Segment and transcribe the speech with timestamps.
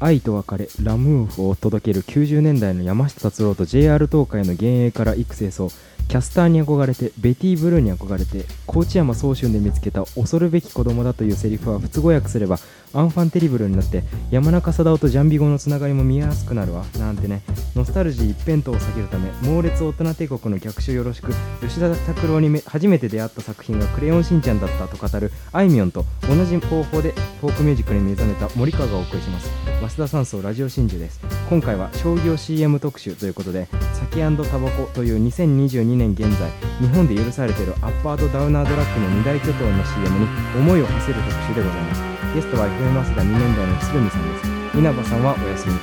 [0.00, 5.70] 愛と別れラムーフを届ける90年代の山下達郎と JR 東海の幻影から幾清掃
[6.08, 12.58] キャスターに憧れてベティ・ブルーに憧れて高知山総春で見つけた恐るべき子供だというセリフは不都合訳すれば
[12.92, 16.84] アンファンテリブルになって山中貞夫とジャンビ語のつながりも見えやすくなるわ。
[16.98, 17.42] なんてね。
[17.76, 29.50] ノスタルジー一辺倒を避けるため猛烈大人帝国の逆襲よろしく吉田拓郎に初めて出会った作品が「クレヨンしんちゃん」だったと語るあいみょんと同じ方法でフォークミュージックに目覚めた森川がお送りします。
[29.80, 31.20] 増田山荘ラジオ真珠です。
[31.48, 36.50] 今回は商業 CM 特集ということで酒タバコという2022年現在
[36.80, 40.26] 日本で許されているアッパーとダウナードラッグの二大巨頭の CM に
[40.58, 42.19] 思いを馳せる特集でございます。
[42.34, 44.78] ゲストは FM マスダ2年代の鶴見さんです。
[44.78, 45.74] 稲葉さんはお休み。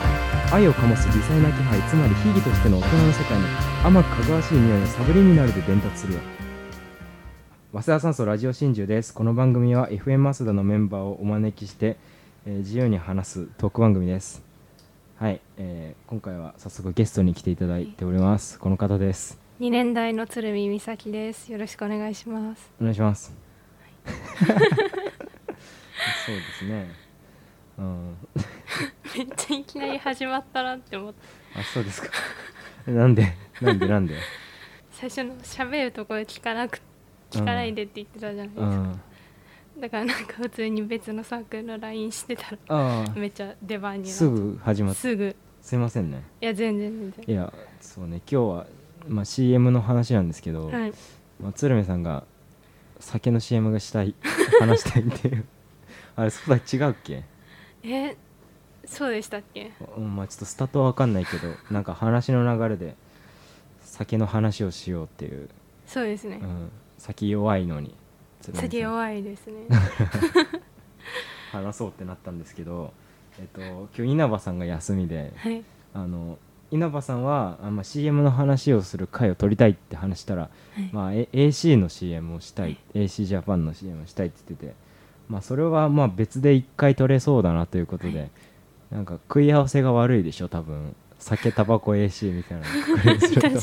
[0.50, 3.46] 愛を醸す微細な気配つまり秘技としての大人の世界に
[3.84, 6.20] 甘くかぐわしい匂いをサブリミナルで伝達するよ。
[7.74, 9.14] 早稲田酸素ラジオ真珠です。
[9.14, 11.98] この番組は FM マスダのメンバーをお招きして、
[12.46, 14.42] えー自由に話すトーク番組です。
[15.20, 18.58] はい、えー今回は早速ゲストに来ていただいております。
[18.58, 19.38] この方です。
[19.60, 21.52] 2年代の鶴見美咲です。
[21.52, 22.72] よろしくお願いします。
[22.80, 23.36] お願いします
[26.26, 26.90] そうですね。
[27.78, 28.18] うん。
[29.16, 31.20] めっちゃいきなり始まったなって思って
[31.56, 32.10] あそうですか。
[32.88, 33.36] なんで？
[33.62, 33.88] なんで？
[33.88, 34.16] なんで？
[34.92, 36.82] 最初の喋るところ聞かなく
[37.32, 39.02] 聞かないでって言ってたじゃないですか、うん。
[39.80, 45.00] だからなんか普通に別のサークルの LINE してたらめっちゃ出番になってすぐ始まった。
[45.00, 45.36] すぐ。
[45.62, 46.24] すいませんね。
[46.42, 47.36] いや全然全然。
[47.36, 48.22] いやそうね。
[48.30, 48.68] 今日は、
[49.08, 50.94] まあ、CM の話なんですけど、はい。
[51.42, 52.24] まあ、鶴見さんが
[53.00, 54.16] 酒の CM がしたい
[54.60, 55.46] 話したいっていう
[56.18, 57.24] あれそうだ違うっけ、
[57.84, 58.16] え
[58.86, 59.72] そうでしたっけ？
[59.98, 62.96] うんまあ、ちょっとスタートは分かんないけど なんか話の流れで
[63.82, 65.48] 酒の話をしようっていう、
[65.86, 67.96] そうですね、うん、酒弱いのに。
[68.42, 69.54] 鶴見さん酒弱いですね。
[71.52, 72.94] 話そうってなったんですけど、
[73.40, 73.62] えっと、
[73.98, 75.64] 今日稲葉さんが休みではい。
[75.94, 76.38] あの
[76.70, 80.90] 稲葉さんはあ、まあ、CM の話をする回を取りたいって話したら、はい。
[80.92, 84.76] まあ、A- AC の CM をしたい、AC ジャパンの CM をしたいって言ってて、
[85.30, 88.30] まあ、それはまあ別で1回取れそうだなということで、はい。
[88.92, 90.96] なんか食い合わせが悪いでしょ多分。
[91.20, 92.66] 酒タバコ AC みたいな
[93.28, 93.60] 確かに。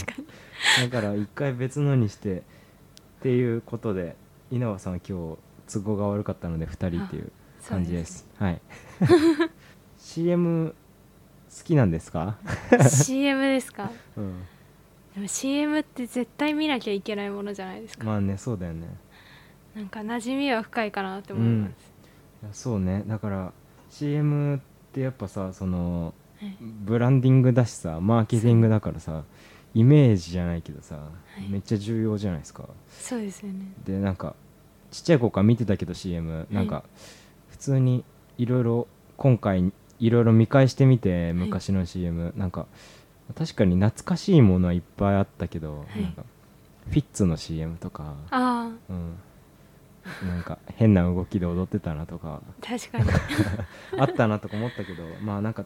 [0.91, 2.43] だから1回別のにしてっ
[3.23, 4.17] ていうことで
[4.51, 7.31] 稲葉さんは今日都合が悪かったので2人っていう
[7.69, 8.27] 感じです。
[8.39, 8.61] はい。
[9.99, 10.75] CM
[11.57, 12.37] 好きなんですか、
[12.91, 13.91] CM ですか？
[14.17, 14.43] うん、
[15.15, 18.89] でも CM って絶対見なきゃいけないものじゃないですか、まあねそうだよね
[19.75, 21.71] なんか馴染みは深いかなって思います、
[22.43, 23.05] いやそうね。
[23.07, 23.53] だから
[23.91, 24.59] CM っ
[24.93, 26.57] てやっぱさそのはい。
[26.61, 29.23] ブランディングだしさマーケティングだからさ
[29.75, 30.99] イメージじゃないけどさ、
[31.39, 31.51] い。
[31.51, 32.69] めっちゃ重要じゃないですか。
[32.91, 33.73] そうですよね。
[33.85, 34.35] でなんか
[34.91, 36.85] ちっちゃい頃から見てたけど CM なんか
[37.51, 38.05] 普通に
[38.39, 38.87] いろいろ
[39.17, 42.67] 今回いろいろ見返してみて昔の CM、なんか
[43.37, 46.03] 確かに懐かしいものはいっぱいあったけど、はい。
[46.03, 46.25] なんか
[46.91, 49.15] フィッツの CM とか、あうん、
[50.27, 52.41] なんか変な動きで踊ってたなとか。
[52.47, 53.05] あ確かに。
[53.99, 55.65] あったなとか思ったけどまあなんか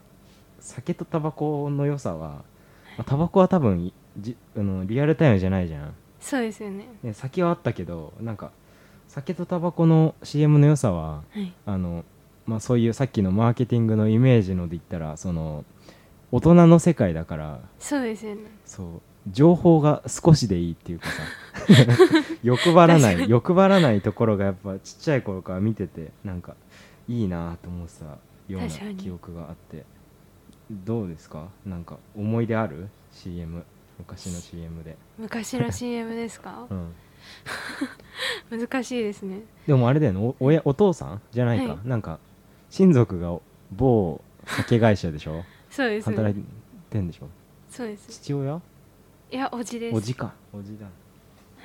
[0.60, 2.44] 酒とタバコの良さは、ま
[2.98, 5.94] あタバコは多分じあのリアルタイムじゃないじゃん。
[6.20, 6.88] そうですよね。
[7.02, 8.50] で酒はあったけどなんか
[9.08, 11.52] 酒とタバコの CM の良さははい。
[11.66, 12.04] あの、
[12.46, 15.64] まあ、そういうさっきのマーケティングのイメージので言ったらその
[16.30, 17.60] 大人の世界だから。
[17.78, 18.42] そうですよね。
[18.64, 18.86] そう
[19.30, 21.22] 情報が少しでいいっていうかさ。
[22.42, 26.54] 欲張らない欲張らないところがやっぱちっちゃい頃から見ててなんか
[27.08, 28.04] いいなと思ってた
[28.48, 29.84] ような記憶があって。
[30.70, 31.48] どうですか？
[31.64, 33.64] なんか思い出ある？CM
[33.98, 36.66] 昔の CM で、昔の CM ですか？
[36.70, 36.92] うん、
[38.60, 39.40] 難しいですね。
[39.66, 40.20] でもあれだよね。
[40.20, 41.22] お親お父さん？
[41.32, 41.88] じゃないか、はい。
[41.88, 42.18] なんか
[42.70, 43.38] 親族が
[43.72, 45.42] 某酒会社でしょ？
[45.70, 46.10] そうです。
[46.10, 47.28] 働ねいてんでしょ？
[47.70, 48.08] そうです。
[48.08, 48.60] 父親？
[49.30, 49.96] いやおじです。
[49.96, 50.32] おじか。
[50.52, 50.90] おじだは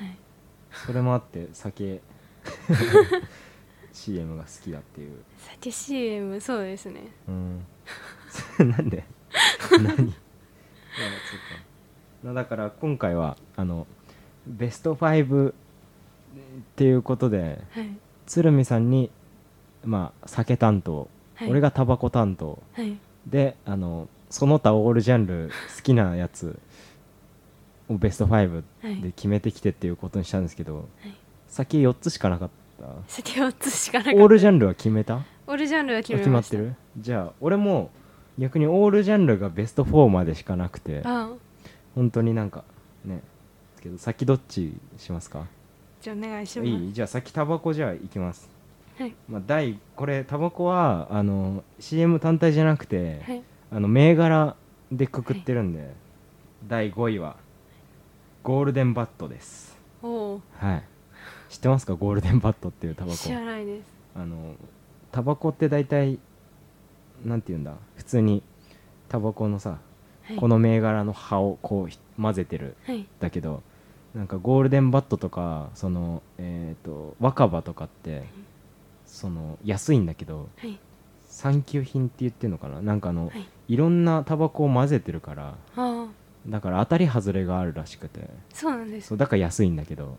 [0.04, 0.16] い。
[0.86, 2.00] それもあって酒。
[3.92, 5.12] CM が好きだっていう。
[5.38, 7.00] 酒 CM そうですね。
[7.28, 7.64] うん。
[8.58, 9.04] なんで？
[9.70, 9.82] 何？
[9.82, 10.14] いやそうか。
[12.22, 13.86] まあだから今回はあの
[14.46, 15.54] ベスト5っ
[16.76, 17.96] ていうことではい。
[18.26, 19.10] 鶴見さんに
[19.84, 21.50] まあ酒担当、はい。
[21.50, 22.98] 俺がタバコ担当はい。
[23.26, 26.58] であのその他オールジャンル好きなやつ
[27.88, 29.00] をベスト5はい。
[29.02, 31.14] で決めてきてっていうことにしたんですけど、はい。
[31.48, 32.54] 先4つしかなかった。
[33.06, 34.18] 酒4つしかなかった。
[34.20, 35.24] オールジャンルは決めた？
[35.46, 36.56] オールジャンルは決あめました。
[36.56, 36.76] 決まってる？
[36.98, 37.90] じゃあ俺も
[38.38, 41.30] 逆にオールジャンルがベスト4までしかなくてあ
[41.94, 42.64] 本当になんか
[43.04, 43.20] ね
[43.80, 45.46] けど先どっちしますか？
[46.00, 46.68] じゃあお願いします。
[46.68, 46.92] いい？
[46.92, 48.50] じゃあ先タバコじゃあいきます。
[48.98, 49.14] はい。
[49.28, 53.42] まあ、第これタバコはあの CM 単体じゃなくて、はい。
[53.72, 54.56] あの銘柄
[54.92, 55.92] でくくってるんで、
[56.66, 57.36] 第5位は
[58.44, 59.74] ゴールデンバットです。
[60.02, 60.84] おおはい。
[61.48, 61.94] 知ってますか？
[61.94, 63.16] ゴールデンバットっていうタバコ。
[63.16, 63.86] 知らないです。
[64.14, 64.54] あの
[65.12, 66.18] タバコって大体
[67.24, 67.72] なんて言うんだ？
[67.96, 68.42] 普通に
[69.08, 69.78] タバコのさ、
[70.24, 70.36] はい。
[70.36, 72.76] この銘柄の葉をこうひ混ぜてる。
[72.84, 73.06] はい。
[73.18, 73.62] だけど
[74.14, 78.24] なんかゴールデンバットとかそのえっ、と若葉とかって
[79.06, 80.78] その安いんだけどはい。
[81.26, 82.82] 産休品って言ってんのかな？
[82.82, 83.48] なんかあの、はい。
[83.68, 86.06] いろんなタバコを混ぜてるからああ
[86.46, 88.28] だから当たり外れがあるらしくて。
[88.52, 89.08] そうなんです。
[89.08, 90.16] そうだから安いんだけど。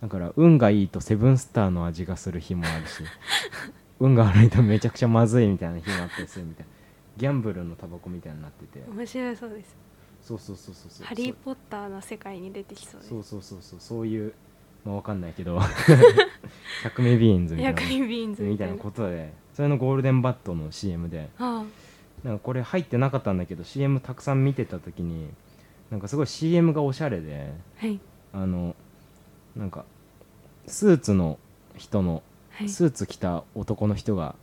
[0.00, 3.02] だから運がいいとセブンスターの味がする日もあるし。
[4.00, 6.72] 運が悪いとめちゃくちゃまずいみたいな日もあったりするみたいな。
[7.16, 8.84] ギャンブルのタバコみたいになってて。
[8.88, 9.76] 面白そうです。
[10.22, 11.06] そうそうそうそうそう。
[11.06, 13.10] ハリー・ポッターの世界に出てきそうです。
[13.10, 13.80] そうそうそうそう。
[13.80, 14.32] そういう
[14.84, 15.58] まあわかんないけど。
[16.84, 17.80] 百味ビーンズみたいな。
[17.80, 18.76] 百味ビーンズみたいな。
[18.76, 19.32] ことで。
[19.54, 21.30] それのゴールデンバットの CM で。
[21.38, 21.64] あ
[22.24, 25.30] なんかこれ入ってなかったんだけど CM たくさん見てた時に
[25.90, 28.00] なんかすごい CM がおしゃれであはい。
[28.32, 28.76] あの
[29.56, 29.84] なんか
[30.66, 31.38] スーツの
[31.76, 32.68] 人のはい。
[32.68, 34.34] スーツ着た男の人が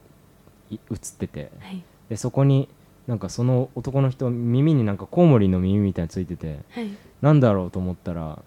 [0.72, 1.84] い映っててはい。
[2.10, 2.70] でそこに
[3.08, 6.90] なんかその男の人耳になんかコウモリの耳みたいについててはい。
[7.22, 8.40] なんだろうと思ったら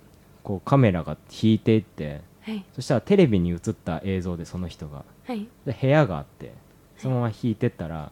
[0.43, 2.65] こうカメラが引いていってはい。
[2.75, 5.05] そしたらテレビに映った映像でその人が。
[5.27, 5.47] はい。
[5.67, 6.53] で部屋があって
[6.97, 8.11] そのまま引いてったら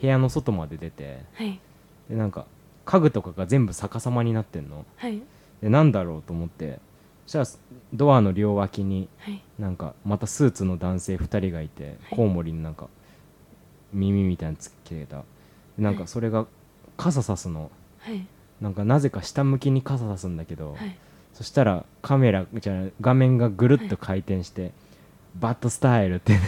[0.00, 1.60] 部屋の外まで出てはい。
[2.08, 2.46] でなんか
[2.84, 4.84] 家具とかが全部逆さまになってんの？
[4.96, 5.22] はい。
[5.62, 6.80] でなんだろうと思って。
[7.26, 9.42] そしたらドアの両脇にはい。
[9.58, 12.88] なんかまたスーツの男性2人がいて、コウモリになんか
[13.92, 15.18] 耳みたいにつけた。
[15.78, 16.46] でなんかそれが
[16.96, 17.70] 傘さすの。
[18.00, 18.26] はい。
[18.60, 20.96] なんかなぜか下向きに傘さすんだけど、はい。
[21.32, 24.72] そしたらカメラじゃ画面がぐるっと回転して、
[25.34, 26.38] バッドスタイルって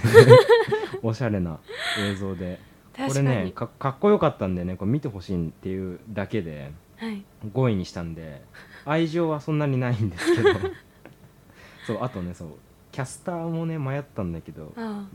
[1.02, 1.58] おしゃれな
[2.00, 2.60] 映像で
[2.96, 4.76] これねかかっこよかったんでね。
[4.76, 7.24] これ見てほしいっていうだけではい。
[7.52, 8.42] 5位にしたんで
[8.84, 10.50] 愛情はそんなにないんですけど。
[11.86, 12.48] そうあとねそう
[12.92, 15.06] キャスターもね迷ったんだけどあ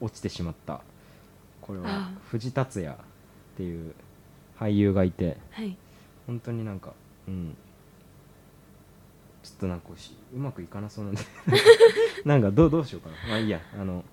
[0.00, 0.82] 落ちてしまった。
[1.60, 2.96] これはあ藤達也っ
[3.56, 3.94] ていう
[4.58, 5.76] 俳優がいてあはい。
[6.26, 6.92] 本当になんか
[7.28, 7.56] うん。
[9.42, 9.88] ちょっとなんか
[10.32, 11.22] うまくいかなそうなんで。
[12.24, 13.16] なんかどうどうしようかな。
[13.28, 13.60] まあいいや。
[13.74, 14.04] あの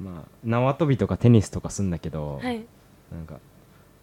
[0.00, 2.64] まあ縄跳びとかテニスとかすんだけど、はい。
[3.12, 3.38] なんか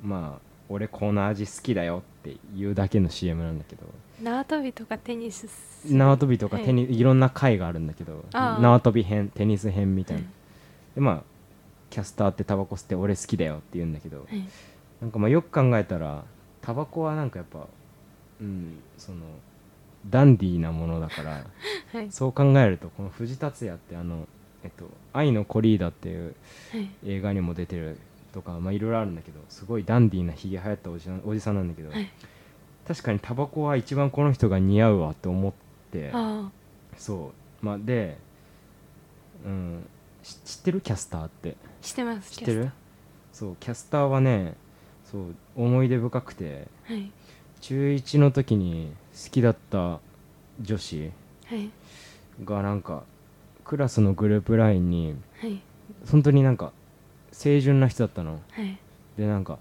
[0.02, 3.84] まあ俺この味好きだよっていうだけの CM なんだけど。
[4.22, 10.32] 縄跳びとかテニスす縄跳びとかはいテニ、い、ろんな回があるんだけど縄跳び編テニス編みたいな、はい
[10.96, 11.24] でまあ
[11.92, 14.50] キャスターってタバコ吸って俺好きだよって言うんだけど、はい。
[15.00, 16.24] なんかまあよく考えたら
[16.62, 17.68] タバコはなんかやっぱ
[18.42, 19.20] うんその
[20.10, 21.46] ダンディーなものだから
[21.94, 22.12] はい。
[22.12, 24.28] そう考えるとこの藤達也ってあの
[24.68, 26.36] えっと「愛のコリーダ」っていう
[26.72, 26.90] はい。
[27.06, 27.98] 映画にも出てる
[28.34, 32.10] とかまあいろいろあるんだけどすごいダンディーなひげ生やったおじさんおじさんなんだけど、はい。
[32.88, 35.54] 確かにタバコは一番この人が似合うわって思っ
[35.92, 36.50] てあ
[36.98, 37.32] そ
[37.62, 37.66] う。
[37.66, 38.18] まあで
[39.46, 39.88] うん
[40.24, 41.56] し知ってるキャスターって？
[41.82, 42.72] あしてます知ってる？
[43.32, 44.56] そうキャスターはね
[45.10, 47.10] そう思い出深くてはい。
[47.62, 48.92] 中1の時に
[49.24, 50.00] 好きだった
[50.62, 51.12] 女子
[51.46, 51.70] はい。
[52.46, 53.04] がなんか
[53.68, 55.62] クラスのグループ LINE にはい。
[56.10, 56.72] 本当になんか
[57.38, 58.40] 清純な人だったの。
[58.52, 58.80] はい。
[59.18, 59.60] でなんか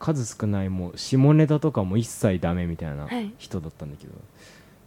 [0.00, 3.32] 数少ないもう下ネタとかも一切ダメみたいなはい。
[3.38, 4.12] 人だったんだけど、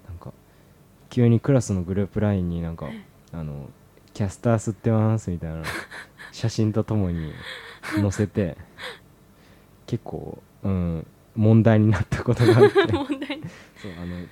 [0.09, 0.33] なんか
[1.09, 3.05] 急にクラスのグループ LINE になんか、はい。
[3.31, 3.69] あの
[4.13, 5.63] キャスター吸ってますみたいな
[6.33, 7.31] 写真とともに
[7.95, 8.57] 載せて
[9.85, 12.73] 結構、うん、問題になったことがあって。
[13.79, 14.25] そうあの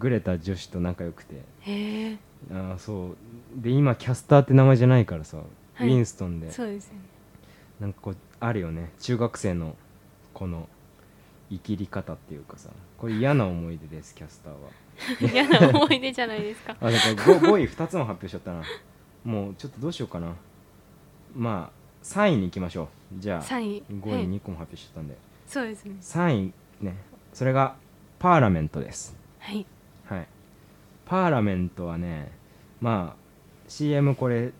[0.00, 1.36] グレた女子と仲良くて。
[1.60, 2.18] へえ
[2.50, 3.16] あーそう。
[3.54, 5.44] で今キャスターって名前じゃないからさ、は
[5.84, 5.88] い。
[5.88, 6.50] ウィンストンで。
[6.50, 7.00] そうですよね。
[7.78, 8.90] なんかこうあるよね。
[8.98, 9.76] 中学生の
[10.32, 10.68] この
[11.50, 12.70] 生きり方っていうかさ。
[12.98, 14.70] これ嫌な思い出ですキャスターは。
[15.32, 16.74] 嫌な思い出じゃないですか。
[16.80, 18.62] あだから 5, 5位2つも発表しちゃったな。
[19.24, 20.34] もうちょっとどうしようかな。
[21.34, 22.88] まあ3位に行きましょう。
[23.18, 23.82] じゃあ3位。
[23.90, 25.16] 5位はい2個も発表しちゃったんで、
[25.46, 25.96] そうですね。
[26.00, 26.96] 3位ね。
[27.34, 27.76] それが
[28.18, 29.14] パーラメントです。
[29.38, 29.66] はいはい
[31.10, 32.30] パーラメントはね
[32.80, 33.20] まあ
[33.66, 34.52] CM これ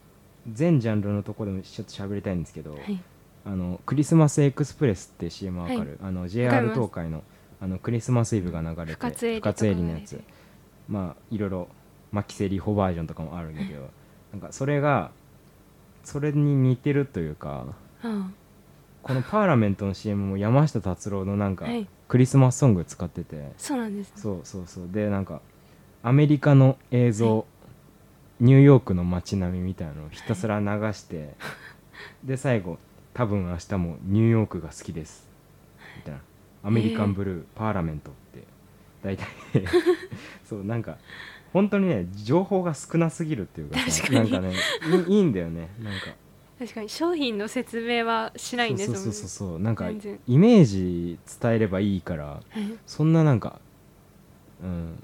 [0.53, 3.01] 全ジャンルのとこでもちょっと喋りたいんですけど、はい。
[3.45, 5.89] あのクリスマスエクスプレスって CM わかる、はい。
[6.03, 7.23] あの JR 東海の
[7.61, 10.21] あのクリスマスイブが流れて深津絵里とか深津絵里のやつ。
[10.89, 11.69] まあいろいろ
[12.11, 13.89] マキセリホバージョンとかもあるんだけど
[14.33, 15.13] なんかそれが
[16.03, 17.67] それに似てるというか
[18.03, 18.29] あ
[19.05, 21.87] このパーラメントの CM も山下達郎のなんかはい。
[22.09, 24.13] クリスマスソング使ってて、そうなんですね。
[24.17, 24.89] そうそうそう。
[24.91, 25.41] でなんか
[26.03, 27.47] アメリカの映像
[28.41, 31.35] ニューヨークの街並みみたいなのをひたすら流して
[32.25, 32.79] で最後
[33.13, 35.29] 「多分明日もニューヨークが好きです」
[35.99, 36.21] みたいな
[36.65, 38.45] 「アメリカンブルー、パーラメント」って
[39.03, 39.27] 大体。
[40.45, 40.99] そうなんか
[41.53, 44.31] 本当にね情報が少なすぎるっていうかかに。
[44.31, 44.55] なんかね
[45.09, 45.69] いいいんだよね。
[45.83, 46.15] なんか。
[46.59, 49.05] 確かに商品の説明はしないんですもんね。
[49.05, 52.79] そうそうそうそうなんかイメージ伝えればいいからはい。
[52.87, 53.61] そんななんか
[54.63, 55.03] うん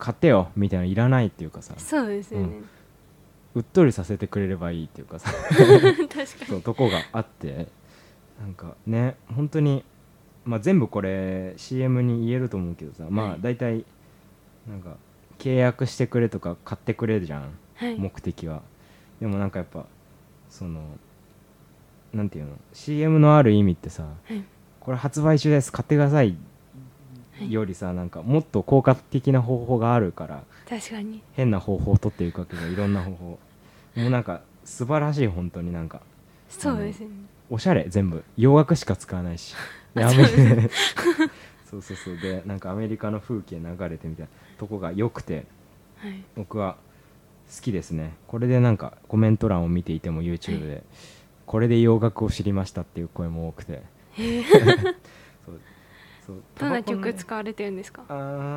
[0.00, 1.74] 買ってよみたいなのいらないっていうかさ。
[1.76, 2.62] そうですよね、
[3.54, 5.30] うっとりさせてくれればいいっていうかさ。
[5.30, 7.68] 確かそうとこがあって。
[8.40, 9.84] なんかね本当に
[10.44, 13.38] まあ全部これ CM に言えると思うけどさまあはい。
[13.42, 13.84] 大体
[14.66, 14.96] なんか
[15.38, 17.42] 契約してくれとか買ってくれるじゃん。
[17.42, 17.98] にはい。
[17.98, 18.62] 目的は。
[19.20, 19.84] でもなんかやっぱ
[20.48, 20.82] その
[22.14, 24.42] なんていうの？CM のある意味ってさはい。
[24.80, 25.70] これ発売中です。
[25.70, 26.34] 買ってください
[27.48, 31.22] よりさなんかもっと効果的な方法があるから確かに。
[31.32, 33.38] 変な方法を取っていくわけどいろんな方法。
[33.96, 36.00] もうなんか素晴らしい本当になんか。
[36.48, 37.14] そうですよね。
[37.50, 38.22] おしゃれ全部。
[38.36, 39.54] 洋楽しか使わないし。
[39.94, 40.70] そうで
[41.68, 42.18] そうそうそう。
[42.18, 45.46] でなんかアメリカの風景流れてみたいなとこが良くて
[45.96, 46.22] はい。
[46.36, 46.76] 僕は
[47.54, 48.14] 好きですね。
[48.28, 50.84] これでなんかコメント欄を見ていても YouTube で、
[51.46, 53.82] これで洋楽を知りましたっていう声も多くて。
[54.12, 54.64] へえそう
[56.30, 58.02] そうどんな曲使われてるんですか？
[58.08, 58.12] あ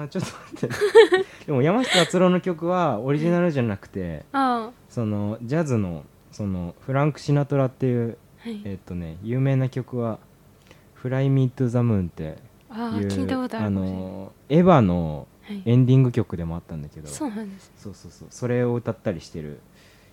[0.06, 0.76] ーちょっと待って。
[1.48, 8.62] でも山下達郎の曲はオリジナルじゃなくてあそのジャズのそのフランク・シナトラっていうあはい。
[8.66, 10.20] えっとね有名な曲は
[10.96, 12.38] 「フライ・ミー・トゥ・ザ・ムーン」っていう
[12.70, 15.62] ああ聞いたことあるあのエヴァのはい。
[15.66, 17.72] エンディング曲でもあったんだけどそうなんです。
[17.78, 18.28] そうそうそう。
[18.32, 19.60] それを歌ったりしてる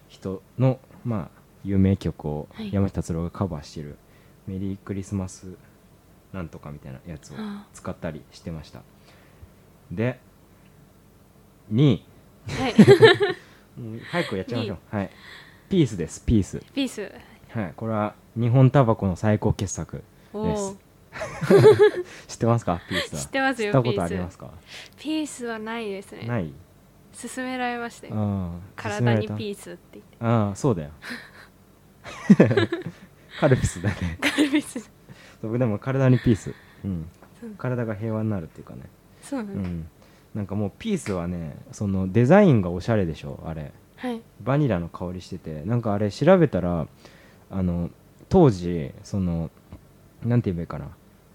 [0.09, 2.73] 人のまあ有名曲をはい。
[2.73, 3.97] 山下達郎がカバーしてる
[4.49, 5.53] 「メリークリスマス
[6.33, 8.83] なんとか」みたいなやつをあ使ったりしてました。
[9.91, 10.21] で
[11.73, 12.05] 2位
[12.49, 12.75] あはい。
[13.81, 14.97] もう早くやっちゃいましょう。
[14.97, 15.11] はい。
[15.69, 16.61] ピースですピース。
[16.75, 17.13] ピース。
[17.51, 17.73] はい。
[17.77, 20.77] これは日本タバコの最高傑作おです。
[20.77, 20.91] お
[22.29, 22.81] 知ってますか？
[22.89, 23.21] ピースは。
[23.21, 24.51] 知ってますよたことありますか？
[24.99, 25.47] ピース。
[25.47, 26.27] はないですね。
[26.27, 26.53] ない？
[27.21, 28.53] 勧められましたよ。
[28.77, 30.17] 体にーピースって言って。
[30.21, 30.91] ああそうだよ。
[33.41, 34.19] カルピスだね。
[34.21, 34.91] カルピス
[35.41, 36.55] そうでも体にピース、
[36.85, 37.07] うん。
[37.57, 38.83] 体が平和になるっていうかね、
[39.23, 39.89] そうなんです、うん、
[40.35, 43.73] なんかもうピースはねそのデザインがおしゃれでしょあれ。
[43.97, 44.21] はい。
[44.43, 45.63] バニラの香りしてて。
[45.65, 46.87] なんかあれ調べたら
[47.51, 47.91] あの
[48.29, 49.51] 当時その
[50.25, 50.89] なんて言えばいいかな。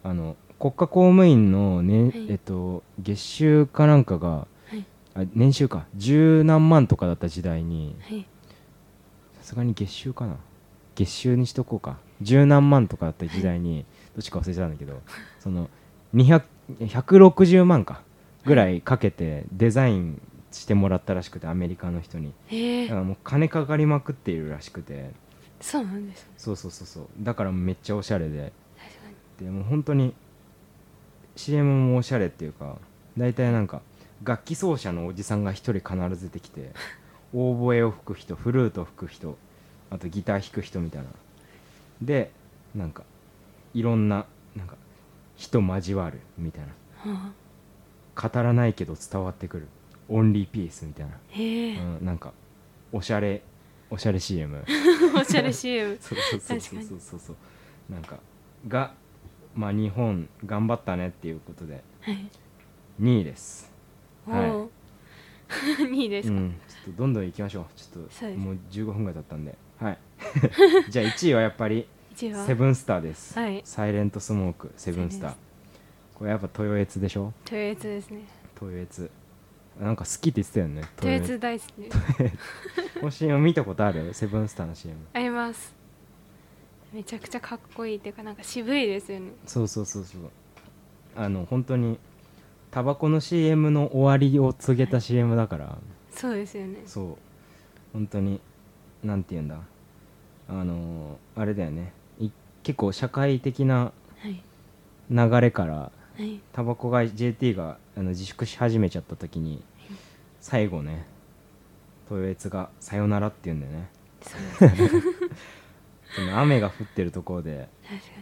[0.04, 2.26] あの国家公務員の、ねはい。
[2.30, 4.86] えっと、月収かなんかがはい。
[5.16, 5.86] あ年収か。
[5.96, 8.26] 十何万とかだった時代にはい。
[9.42, 10.38] さすがに月収かな。
[10.96, 15.02] 月収にしとこうか十何万とかだった時代にどっちか忘れちゃったんだけど
[15.40, 15.70] その
[16.14, 16.44] 200
[16.80, 18.02] 160万か
[18.46, 22.34] ぐらいかけてデザインしてもらったらしくてアメリカの人に。
[22.88, 25.12] だからもう金かかりまくっているらしくて。
[25.62, 27.08] そうなんですそうそうそうそう。
[27.20, 28.52] だからめっちゃおしゃれで。
[28.78, 29.10] 確か
[29.42, 29.46] に。
[29.48, 30.14] でもう本当に
[31.36, 32.78] CM もおしゃれっていうか
[33.18, 33.82] 大体なんか
[34.24, 36.72] 楽器奏者のおじさんが一人必ず出てきて
[37.34, 39.38] オーボエを吹く人フルート吹く人
[39.90, 41.10] あとギター弾く人みたいな
[42.02, 42.32] で
[42.74, 43.04] なんか
[43.74, 44.26] いろんな
[44.56, 44.76] なんか
[45.36, 46.66] 人交わるみたい
[47.06, 47.12] な。
[47.12, 47.32] は
[48.16, 49.68] 語らないけど伝わってくる。
[50.08, 52.32] オンリーピースみたいな、うん、なんか
[52.92, 53.42] おしゃれ
[53.90, 54.64] おしゃれ CM
[55.20, 57.00] おしゃれ CM そうそうそうそうそう。
[57.00, 58.20] そうそうなんか
[58.68, 58.94] が
[59.56, 61.84] まあ日本頑張ったねっていうことで。
[62.02, 62.30] はい。
[63.02, 63.72] 2位です。
[64.28, 64.50] おはい。
[64.52, 64.70] お
[65.48, 66.56] 2 位ですか、うん。
[66.68, 67.66] ちょっとどんどん行きましょう。
[67.76, 69.98] ちょっともう15分ぐらい経ったんではい。
[70.90, 73.62] じゃあ1位はやっぱりセブンスターです、はい。
[73.66, 75.30] サイレントスモークセブンスター。
[75.32, 75.36] セ
[76.16, 77.34] これやっぱ豊悦でしょ？
[77.44, 78.22] トヨエツですね。
[78.62, 79.12] 豊悦。
[79.80, 81.72] なんか好きって言ってたよねトヨエツ大好き。
[83.00, 84.14] この CM 見たことある？
[84.14, 85.76] セブンスターの CM あります。
[86.94, 89.32] めちゃくちゃかっこいいっていうかなんか渋いですよね。
[89.46, 90.22] そうそうそうそう。
[91.18, 92.00] あの本当に
[92.72, 95.78] タバコの CM の終わりを告げた CM だから。
[96.12, 96.82] そうですよね。
[96.86, 97.18] そう。
[97.92, 98.40] 本当に
[99.06, 99.60] なんて言うんだ？
[100.50, 101.94] あのーあれだよね。
[102.20, 102.30] い
[102.64, 104.42] 結構社会的なはい。
[105.10, 106.40] 流れからはい。
[106.54, 109.64] タバコが JT があの自粛し始めちゃった時に
[110.42, 111.06] 最後ね
[112.10, 113.90] 豊悦が「さよなら」って言うんだよね。
[116.16, 117.68] その雨が降ってるところで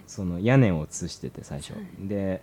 [0.07, 1.73] その屋根を映してて最初。
[1.73, 2.07] はい。
[2.07, 2.41] で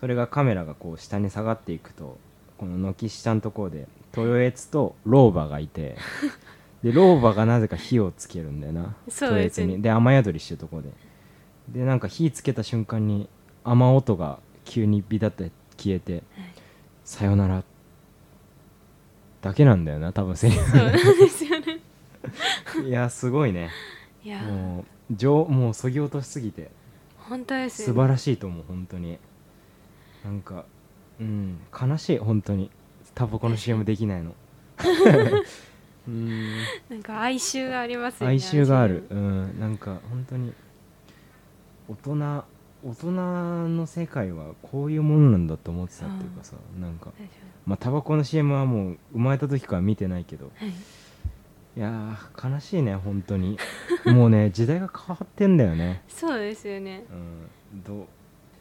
[0.00, 2.18] それがカメラがこう下に下がっていくと
[2.58, 3.86] この軒下のところで
[4.16, 5.96] 豊悦と老婆がいて
[6.82, 8.96] で老婆がなぜか火をつけるんだよな。
[9.08, 10.90] そうですよねで雨宿りしてるところで。
[11.68, 13.28] でなんか火つけた瞬間に
[13.64, 16.22] 雨音が急にビタって消えて
[17.04, 17.62] 「さよなら」
[19.42, 20.70] だけなんだよな多分セリフ。
[20.70, 21.80] そうなんですよね。
[22.86, 23.70] いやすごいね。
[24.24, 24.42] いや。
[24.42, 26.70] もう上もうそぎ落としすぎて。
[27.18, 29.18] 本当ですよ、素晴らしいと思う本当に。
[30.24, 30.64] なんか
[31.20, 32.70] うん悲しい本当に。
[33.14, 34.34] タバコの CM できないの
[36.08, 36.58] うん。
[36.88, 39.04] なんか哀愁がありますよね哀愁がある。
[39.10, 39.60] うん。
[39.60, 40.52] なんか本当に
[41.88, 42.44] 大人
[42.84, 43.12] 大人
[43.68, 47.24] の世界はこういうものなんだと思ってたっていうかさなんか確か
[47.64, 50.46] まあタバコの CM はもう生まれた時から見てないけど。
[50.46, 50.74] にはい。
[51.74, 53.56] いやー悲しいね本当に。
[54.06, 56.02] もうね 時代が変わってんだよね。
[56.08, 57.04] そうですよね。
[57.72, 57.82] うん。
[57.82, 58.06] どう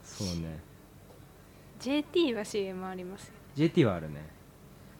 [0.03, 0.59] そうね。
[1.79, 4.21] JT は CM ありますよ JT はあるね。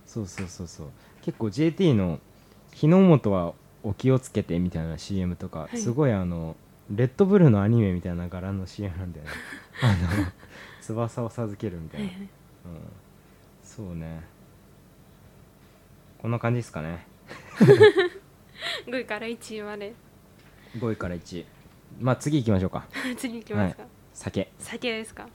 [0.06, 0.88] そうそうそうそう。
[1.22, 2.20] 結構 JT の
[2.74, 5.78] 日の本はお気をつけてみたいな CM とか、はい。
[5.78, 6.56] すごいあの
[6.90, 9.32] レッドブルのアニメみたいな柄の CM なんだよね。
[9.82, 10.32] あの
[10.82, 12.24] 翼を授けるみたいな、はいはい。
[12.24, 12.30] うん、
[13.64, 14.24] そうね。
[16.22, 17.06] こんな感じですかね。
[18.86, 19.94] 5位から1位まで。
[20.78, 21.46] 5位から1位。
[22.00, 22.86] まあ次行きましょうか。
[23.18, 24.52] 次いきますか、酒。
[24.60, 25.28] 酒ですか。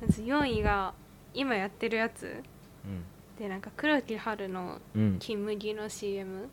[0.00, 0.94] まず4位が
[1.34, 2.42] 今やってるやつ
[3.40, 6.48] でなんか黒木春のうん、うん、金麦の CM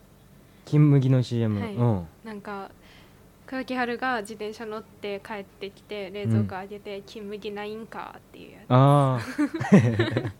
[0.65, 1.75] 金麦の CM、はい。
[1.75, 2.07] うん。
[2.23, 2.71] なんか
[3.45, 8.63] 黒木春が自転車乗って帰ってきて冷蔵庫開けて「金麦ないんか」っていうやつ。
[8.69, 10.31] ああ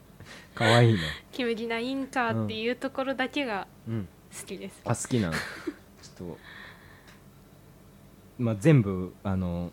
[0.58, 1.00] かわいいね。
[1.32, 4.08] 金麦ないんかっていうところだけがうん。
[4.40, 6.38] 好きです、あ好きなの ちょっと
[8.38, 9.72] まあ全部あの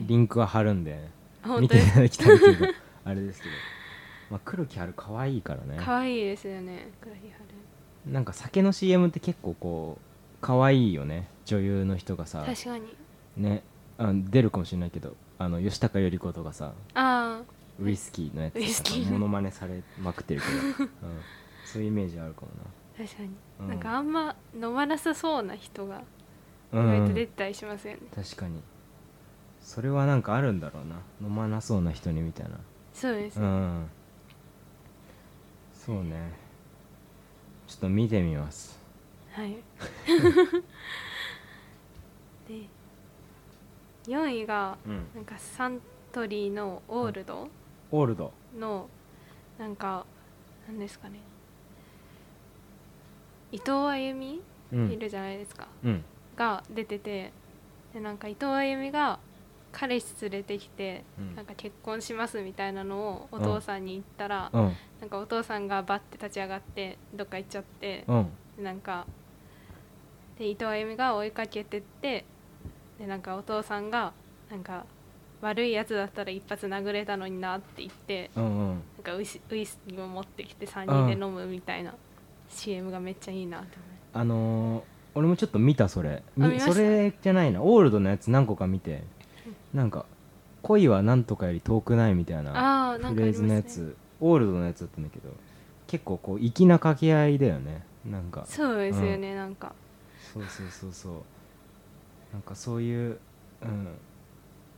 [0.00, 1.08] リンクは貼るんで
[1.60, 2.66] 見ていただきたいけど
[3.04, 3.54] あれですけど、
[4.30, 5.76] まあ、黒木春可愛いからね。
[5.78, 10.04] 可愛いですよね黒木春なんか酒の CM って結構こう
[10.40, 11.28] 可愛いよね。
[11.46, 12.94] 女優の人がさ確かに。
[13.36, 13.62] ね
[13.96, 17.42] あ出るかもしれないけどあの吉高由里子とかさあ
[17.80, 18.98] ウイスキーのやつウイスキー。
[19.00, 20.90] とかモノマネされまくってるけど、 うん、
[21.64, 23.68] そういうイメージあるかもあ確かに、うん。
[23.68, 26.02] なんかあんま飲まなさそうな人が
[26.72, 28.60] 意なうん、外と出てたりしますよね、確かに。
[29.60, 30.96] それはなんかあるんだろうな。
[31.26, 32.58] 飲まなそうな人にみたいな。
[32.92, 33.86] そうです、うん
[35.84, 36.32] そうね。
[37.66, 38.78] ちょっと見てみます。
[39.32, 39.56] はい。
[42.48, 42.68] で
[44.06, 45.06] 4位がうん。
[45.14, 47.48] なんかサントリーのオールド？
[47.90, 48.32] オールド。
[48.58, 48.88] の
[49.58, 50.06] なんか
[50.66, 51.18] なんですかね。
[53.52, 54.40] 伊藤あゆみ？
[54.72, 54.90] うん。
[54.90, 56.02] いるじゃないですか、うん。
[56.34, 57.30] が出てて
[57.92, 59.18] でなんか伊藤あゆみが
[59.74, 61.34] 彼氏連れてきて、うん。
[61.34, 64.72] なんか結婚しますみたいなのをお父さんに言ったら、うん。
[65.00, 68.28] なんかお父さんがバッて立ち上がってどっか行っちゃって、うん。
[68.56, 69.04] でなんか
[70.38, 72.24] で伊藤あゆみが追いかけてって
[72.98, 74.12] でなんかお父さんが
[74.50, 74.84] なんか
[75.40, 78.68] 悪いやつだったら一発殴れたのになって言ってうんうん。
[78.68, 81.94] なんかウイスウイスキーを持ってきて3人で飲むみたいな
[82.48, 83.78] CM がめっちゃいいなって
[84.12, 84.82] あのー
[85.16, 86.24] 俺もちょっと見たそれ。
[86.58, 87.62] それじゃないな。
[87.62, 89.04] オールドのやつ何個か見て
[89.74, 90.06] なんか
[90.62, 93.16] 恋はなんとかより遠くないみたいなああーなんかありますね。
[93.16, 93.96] フレーズのやつ。
[94.20, 95.28] オールドのやつだったんだけど
[95.86, 97.82] 結構こう粋な掛け合いだよね。
[98.08, 98.44] なんか。
[98.46, 99.72] そうですよね、なんか。
[100.32, 101.12] そうそうそうそう。
[102.32, 103.18] なんかそういう
[103.62, 103.88] うん。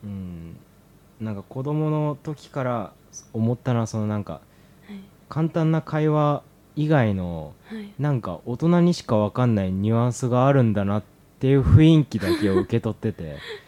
[0.05, 0.57] うん。
[1.21, 2.93] なんか子供の時から
[3.33, 4.41] 思ったのはそのなんかは
[4.93, 5.01] い。
[5.29, 6.43] 簡単な会話
[6.75, 7.93] 以外のはい。
[7.99, 11.03] なんか大人にしか分かんないニュアンスがあるんだなっ
[11.39, 13.37] ていう雰囲気だけを受け取ってて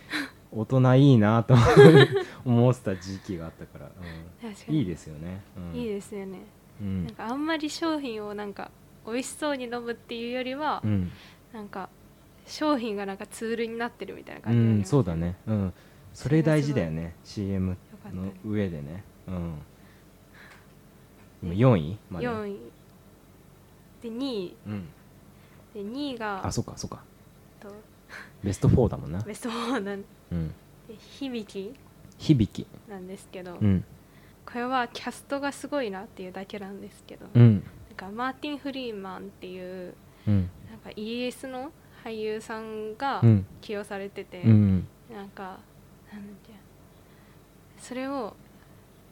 [0.59, 1.55] 大人いいなと
[2.44, 3.90] 思ってた時期があったから、
[4.68, 6.38] うん、いいですよね、うん、いいですよね、
[6.81, 7.05] うん。
[7.05, 8.73] なんかあんまり商品をなんか
[9.07, 11.12] 美味しそうに飲むっていうよりは、うん、
[11.53, 11.88] なんか
[12.44, 15.73] 商品がなんかツールになってるみたいなう感じになりん、そうだね、うん、
[16.12, 17.14] それ大事だよね。
[17.23, 17.77] CM
[18.12, 19.55] のね上でね、うん、
[21.42, 22.27] 今4位まで。
[22.27, 22.59] 4位。
[24.03, 24.57] で2位。
[24.66, 24.88] うん、
[25.73, 27.01] で2位があそっかそっか。
[27.61, 27.73] と
[28.42, 30.54] ベスト4だもんな、ベスト4なんでうん、
[31.18, 31.74] 響き？
[32.18, 32.66] 響き。
[32.88, 33.84] なんですけど、うん。
[34.46, 37.44] これはキャストがすごいなっていうだけなんですけど、なん。
[37.44, 37.64] うん
[37.96, 39.94] かマーティン・フリーマンっていう
[40.26, 40.50] うん。
[40.70, 41.72] なんかイギリスの
[42.04, 43.46] 俳優さんがうん。
[43.60, 44.86] 起用されてて、うん。
[45.12, 45.58] なんか
[46.12, 46.22] なん
[47.78, 48.34] それを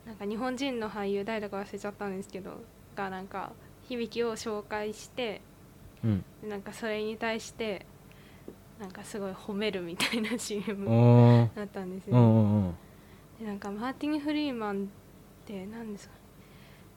[0.05, 2.61] なんか日本人の俳優誰だか忘れちゃったんですけど
[2.95, 3.53] がなんか
[3.89, 5.41] 響きを紹介して
[6.05, 6.25] うん。
[6.43, 7.87] でなんかそれに対して
[8.79, 12.75] なんかすごい褒めるみたいな CM だったんですよ、うんうんうん。
[13.41, 14.87] でなんかマーティン・フリーマンっ
[15.47, 16.15] て何ですか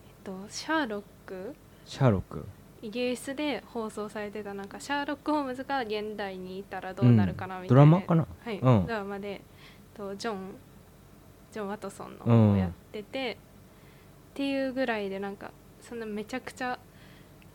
[0.08, 1.56] えっとシャーロック？
[1.86, 2.46] シャーロック。
[2.82, 8.28] イギリスで放送されてたなんかシャーロック・ホームズが現代にいたらどうなるかなみたいな、ドラマかな？
[8.44, 8.86] はい、うん。
[8.86, 9.42] ドラマで
[9.94, 10.56] とジョン
[11.52, 16.78] ジョン・ワトソンのやってて、っていうぐらいでなんかそんなめちゃくちゃ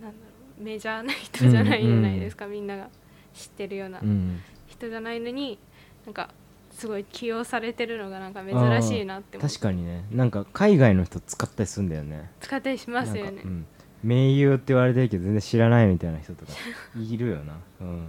[0.01, 2.89] なんだろうメジャーな人じゃないじゃないですか、みんなが
[3.35, 4.40] 知ってるようなうん。
[4.68, 5.59] 人じゃないのに
[6.07, 6.31] なんか
[6.70, 10.05] すごい起用されてるのがなんか珍しいなって確かにね。
[10.11, 12.31] なんか海外の人使ったりするんだよね。
[12.40, 13.42] 使ったりしますよね。
[13.44, 13.66] うん、
[14.03, 16.53] 名優って言われてるけど全然知らないみたいな人とか
[16.99, 17.57] いるよな。
[17.81, 18.09] うん。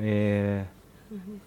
[0.00, 0.66] え
[1.10, 1.40] うん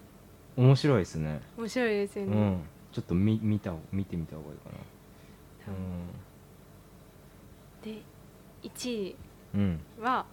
[0.56, 1.40] ー、面白いですね。
[1.56, 2.60] 面白いですよね、うん。
[2.92, 4.70] ちょっと見見た見てみた方がいいか
[7.82, 8.02] で
[8.62, 9.16] 1位
[9.54, 9.80] なうん。
[10.00, 10.24] はやっ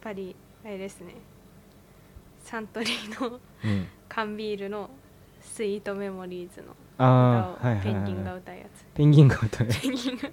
[0.00, 1.14] ぱりあれですね
[2.42, 4.90] サントリーのうん、うん、缶ビールの
[5.40, 8.66] 「スイートメモリーズ」のああはいはいペンギンはいが歌うやつ。
[8.94, 9.66] ペンギンが歌う。
[9.66, 10.30] ペンギンが。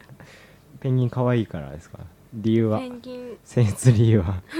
[0.80, 2.00] ペンギン可愛いからですか？
[2.34, 2.80] 理由は？
[2.80, 3.38] ペンギン。
[3.44, 4.42] 選出理由は？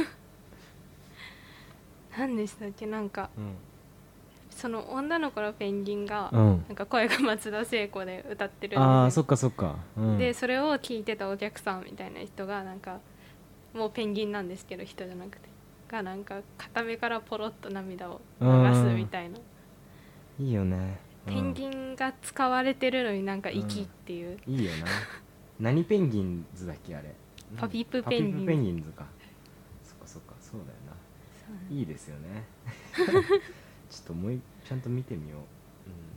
[2.18, 2.86] 何でしたっけ？
[2.86, 3.54] なんかうん。
[4.52, 6.66] その女の子のペンギンが、うん。
[6.68, 13.00] なんか声が松田聖子で歌ってるああそっかそっか、うん、でそれを聞いてたお客さんみたいな人がなんか
[13.74, 15.49] もうペンギンなんですけど人じゃなくて
[15.90, 19.38] がなんか片目からポロッと涙を流すみたいな、
[20.40, 21.34] いいよね、うん。
[21.34, 24.86] ペンギンが使われてるのになんか息っていう、いいよな。
[25.60, 27.14] 何ペンギンズだっけあれ。
[27.58, 28.60] パピプペンギン。
[28.60, 29.06] ンギンズか。
[29.84, 30.34] そっかそっか。
[30.40, 31.76] そうだよな。
[31.76, 32.44] いいですよね。
[33.90, 35.40] ちょっともういちゃんと見てみよう、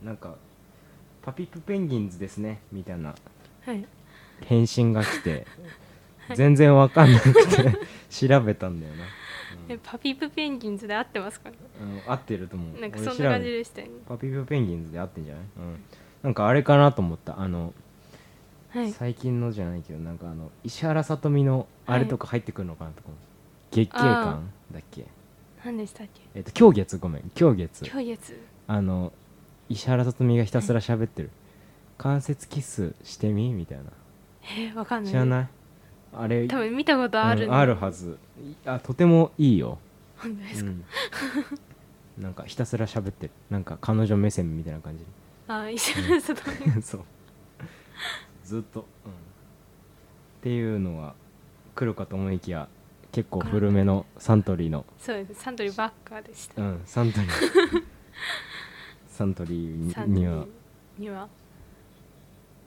[0.02, 0.36] うん、なんか
[1.22, 2.60] パピプペンギンズですね。
[2.70, 3.14] みたいな。
[3.64, 3.84] はい。
[4.44, 5.46] 返信が来て、
[6.34, 7.72] 全然わかんなくて。
[8.10, 9.04] 調べたんだよな、
[9.68, 12.80] えパピプペンギンズで合ってますかうんうん合ってると思う。
[12.80, 13.92] なんか俺そんな感じでしたよね。
[14.08, 15.82] パピプペンギンズで合ってんじゃない、うん、
[16.22, 17.40] なんかあれかなと思った。
[17.40, 17.72] あの
[18.70, 18.92] はい。
[18.92, 23.18] 最近のじゃないけどなんかあの石原さとみのあれとか入ってくるのかなとか思う、
[23.70, 25.06] 月経感だっけ？
[25.64, 26.20] 何でしたっけ？
[26.34, 26.98] えっ、と今日月。
[26.98, 27.30] ごめん。
[27.38, 27.86] 今日月。
[27.86, 28.40] 今日月。
[28.66, 29.12] あの
[29.68, 31.30] 石原さとみがひたすら喋ってる。
[31.98, 33.52] 関節キスしてみ？
[33.52, 33.84] みたいな。
[34.42, 35.12] えー、わかんない。
[35.12, 35.48] 知らない？
[36.14, 38.18] あれ多分見たことある、うんあるはず。
[38.40, 39.78] いあとてもいいよ、
[40.18, 43.32] 本当ですか、うん、なんかひたすら喋ってる。
[43.50, 45.04] なんか彼女目線みたいな感じ
[45.48, 47.04] あ石原さとみでそう。
[48.44, 49.14] ずっと、うん、っ
[50.42, 51.14] ていうのが
[51.74, 52.68] 来るかと思いきや
[53.12, 54.84] 結構古めのサントリーの。
[54.98, 55.42] そうです。
[55.42, 57.30] サントリーばっかでした、うんサントリー。
[59.08, 60.46] サントリーにサントリーには
[60.98, 61.28] には。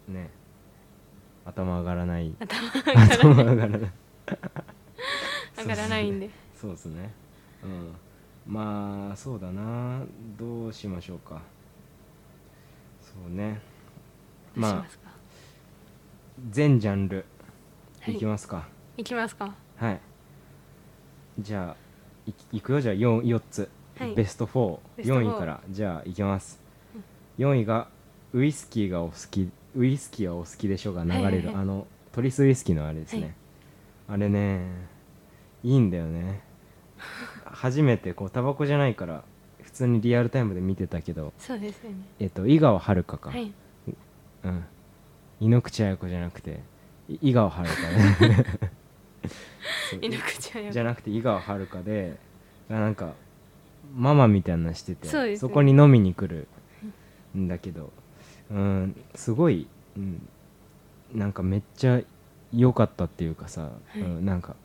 [0.08, 0.30] ね
[1.46, 2.36] 頭上がらない。
[2.40, 3.92] 頭頭上がらない。
[5.58, 6.30] 上がらないんで。
[6.60, 7.12] そうですね。
[7.64, 7.94] うん。
[8.48, 10.02] まあそうだな。
[10.38, 11.42] どうしましょうか。
[13.02, 13.62] そうね。
[14.56, 14.86] まあ
[16.50, 17.26] 全ジャンル。
[18.02, 18.16] はい。
[18.16, 18.68] いきますか。
[18.98, 19.54] いきますか。
[19.78, 20.00] はい、
[21.40, 21.76] じゃあ
[22.26, 22.80] いいくよ。
[22.80, 24.16] じゃあ 4, 4つ、はい。
[24.16, 26.62] ベストベスト44 4位からじゃあいきます、
[27.38, 27.90] 4位が
[28.32, 31.46] ウイスキーがお好きウイスキーはお好きでしょが流れる、はいはい。
[31.46, 33.34] はいあのトリスウイスキーのあれですね、はい。
[34.12, 34.62] あれね
[35.64, 36.42] いいんだよね。
[37.44, 39.24] 初めてこうタバコじゃないから
[39.62, 41.98] 普通にリアルタイムで見てたけどそうですよね。
[42.20, 43.52] えっと井川遥か、はい。
[44.46, 44.66] うん。
[45.42, 46.62] 井ノ口彩子じゃなくて
[47.10, 47.76] い井川遥ね
[49.92, 50.00] そう。
[50.02, 50.72] 井ノ口彩子。
[50.72, 52.18] じゃなくて井川遥で
[52.70, 53.14] なんか
[53.94, 55.52] ママみたいなのしててそうですね。
[55.52, 56.48] こに飲みに来る
[57.38, 57.92] んだけど
[58.52, 60.28] うんすごい、うん、
[61.14, 62.02] なんかめっちゃ
[62.54, 64.00] 良かったっていうかさ、い。
[64.00, 64.56] うん、なんか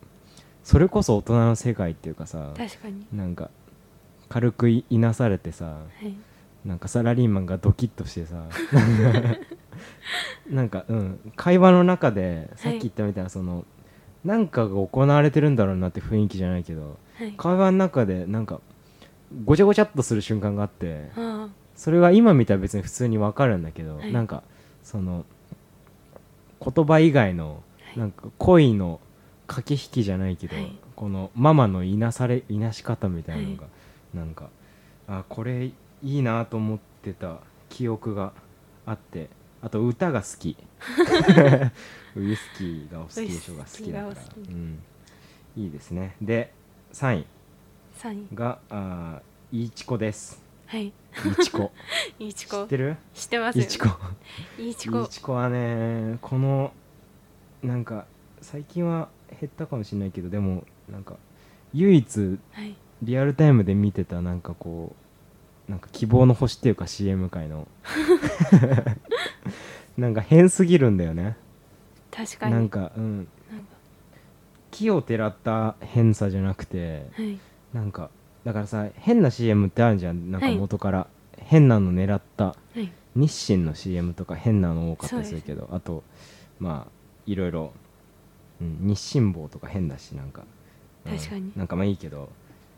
[0.62, 3.06] それこそ大人の世界っていうかさ確かに。
[3.12, 3.50] なんか
[4.28, 6.14] 軽くいいなされてさはい。
[6.64, 8.44] なんかサラリーマンがドキッとしてさ
[10.46, 13.64] なんかうん会話の中でさっき言ったみたいなその、
[14.24, 17.32] なんかが行われてるんだろうなって雰囲気じゃないけどはい。
[17.36, 18.60] 会話の中でなんか
[19.44, 21.48] ごちゃごちゃっとする瞬間があってあ
[21.80, 24.12] それが今見たら別に普通にわかるんだけど、はい。
[24.12, 24.42] なんか
[24.84, 25.24] その
[26.62, 27.98] 言葉以外のはい。
[27.98, 29.00] なんか恋の
[29.46, 30.78] 駆け引きじゃないけど、はい。
[30.94, 33.66] このママのいなされいなし方みたいなのが、
[34.12, 34.50] なんか
[35.08, 37.38] あこれいいなと思ってた
[37.70, 38.34] 記憶が
[38.84, 39.30] あって
[39.62, 40.58] あと歌が好き。
[42.14, 44.14] ウイスキーがお好きでしょが好きだから。
[44.50, 44.78] うん、
[45.56, 46.14] いいですね。
[46.20, 46.52] で
[46.92, 47.26] 3位
[48.04, 50.87] あ3位があーいちこですはい。
[50.87, 50.92] い
[51.42, 51.72] ちこ
[52.20, 52.96] いいちこ知ってる？
[53.12, 53.59] 知ってます。
[53.59, 53.88] よいちこ
[54.56, 56.72] いいちこいちこはねこの
[57.62, 58.06] なんか
[58.40, 59.09] 最近は
[59.40, 61.16] 減ったかもしれないけどでもなんか
[61.74, 62.76] 唯一はい。
[63.02, 64.94] リアルタイムで見てたなんかこ
[65.68, 67.66] うなんか希望の星っていうか CM 界の。
[69.98, 71.37] なんか変すぎるんだよね。
[72.12, 72.52] 確かに。
[72.52, 73.28] なんかうん。
[74.70, 77.38] 木をてらった変さじゃなくてはい。
[77.72, 78.11] なんか
[78.44, 80.31] だからさ変な CM ってあるじゃん。
[80.31, 80.57] なんかはい。
[80.57, 81.07] 元から、
[81.38, 82.44] 変なの狙った。
[82.44, 82.90] はい。
[83.14, 85.68] 日清の CM とか変なの多かったりするけど。
[85.72, 86.03] あと
[86.59, 86.92] まあ
[87.26, 87.72] いろいろ。
[88.61, 90.42] うん、日清坊とか変だしなんか、
[91.07, 91.50] うん確かに。
[91.57, 92.29] なんかまあいいけど。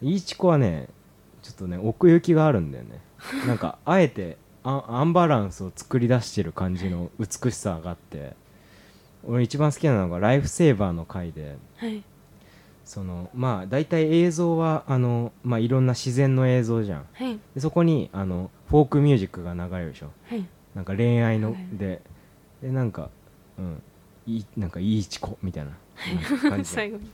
[0.00, 0.88] いいちこはね
[1.42, 3.00] ちょっとね奥行きがあるんだよね。
[3.46, 8.34] なんかあえてアアンバランスを作り出してる感じの美しさがあって。
[9.24, 11.56] 俺一番好きなのがライフセーバーの回で。
[11.76, 12.02] はい
[12.84, 17.06] そのまあ大体映像はあの、まあ、いろんな自然の映像じゃん。
[17.12, 17.38] はい。
[17.54, 20.10] でそこにあのフォークミュージックが流れるでしょ。
[20.28, 20.44] はい。
[20.74, 21.52] なんか恋愛の。
[21.52, 22.02] はいで
[22.62, 23.10] でなんか
[23.58, 23.82] うん
[24.26, 25.72] いいなんかいいチコみたいな。
[26.40, 26.58] 感じ。
[26.58, 27.04] で、 最後に。
[27.04, 27.10] うん、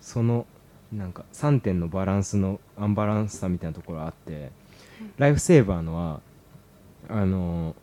[0.00, 0.46] その
[0.92, 4.50] なんか3点のバランスのアンバランスさみたいなところあって
[5.18, 6.20] ライフセーバーのは
[7.08, 7.76] あの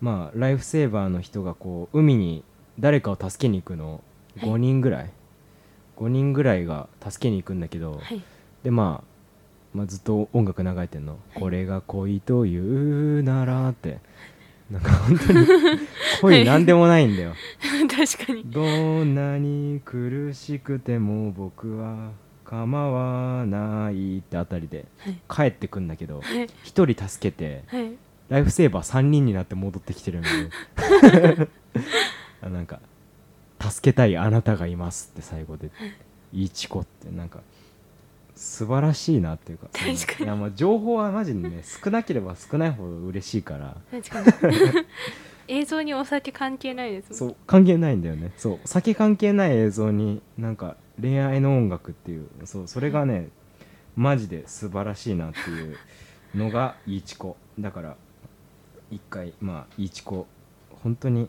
[0.00, 2.44] まあライフセーバーの人がこう海に
[2.78, 4.02] 誰かを助けに行くの
[4.38, 4.48] はい。
[4.50, 5.10] 5人ぐらい、
[5.96, 8.22] 5人ぐらいが助けに行くんだけど、はい。
[8.62, 12.58] でまあ、まあずっと音楽流れてんの、これが恋とい
[13.20, 13.98] うならって。
[14.70, 15.46] なんか本当に
[16.22, 17.34] 恋なんでもないんだよ。
[17.88, 18.42] 確かに。
[18.46, 22.10] どんなに苦しくても僕は
[22.44, 24.86] 構わないってあたりで
[25.28, 25.50] はい。
[25.50, 26.48] 帰ってくんだけどはい。
[26.64, 27.92] 一人助けてはい。
[28.28, 30.28] ライフセーバー3人になって戻ってきてるんで
[32.42, 32.80] あなんか
[33.60, 35.70] 「助けたいあなたがいます」って最後で
[36.32, 36.44] 「い。
[36.44, 37.40] いチコ」ってなんか
[38.34, 40.24] 素晴らしいなっていうか確かに。
[40.24, 43.76] いやまあ情報はマジでね 少なければ少ないほど嬉しいから。
[43.90, 44.56] 確かに。
[45.48, 48.32] 映像にお酒関係ないですもんそう関係ないんだよね。
[48.36, 53.28] そう酒関係ない映像になんか恋愛の音楽っていうそうそれがね
[53.94, 55.76] マジで素晴らしいなっていう
[56.34, 57.36] のがいいチコ。
[57.58, 57.96] だから
[58.90, 60.26] 一回まあいいチコ。
[60.82, 61.28] 本当に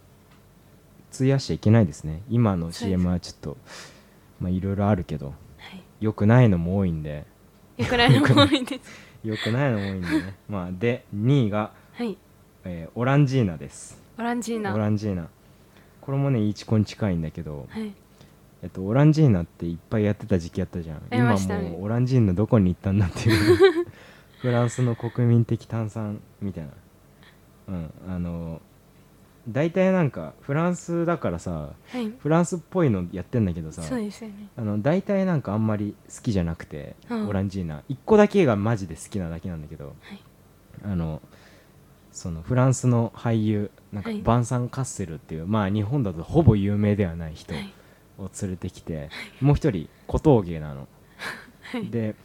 [1.13, 2.21] 費やしちゃいけないですね。
[2.29, 3.57] 今の CM はちょっと
[4.39, 5.33] まあいろいろあるけどは
[5.75, 5.81] い。
[5.99, 7.25] 良くないのも多いんで。
[7.77, 9.07] よくないのも多いです。
[9.23, 10.35] 良くないのも多いんでね。
[10.49, 12.17] まあで2位が、はい。
[12.65, 14.01] えーオランジーナです。
[14.17, 14.73] オランジーナ。
[14.73, 15.27] オランジーナ。
[16.01, 17.93] これもねいいチコに近いんだけど、はい。
[18.63, 21.01] えっと、オランジーナっていっぱいやってた時期あったじゃん。
[21.11, 23.85] 今もうオランジーナどこに行ったんだっていう。
[24.41, 26.69] フランスの国民的炭酸みたいな。
[27.67, 28.61] うんあの
[29.47, 32.11] 大体なんかフランスだからさはい。
[32.19, 34.49] フランスっぽいのやってんだけどさそうですよね。
[34.57, 37.27] あの大体なんかあんまり好きじゃなくて、うん。
[37.29, 37.83] オランジーナ。
[37.89, 40.21] 1個だけがマジで好きなだけなんだけど、はい。
[40.83, 41.21] あの
[42.11, 44.21] そのフランスの俳優なんかはい。
[44.21, 47.73] バンサン・カッセルっていう、まあ日本だとほぼ有名ではない人はい。
[48.19, 50.87] を連れてきて、もう一人小峠なの、
[51.61, 51.87] はい。
[51.87, 52.15] で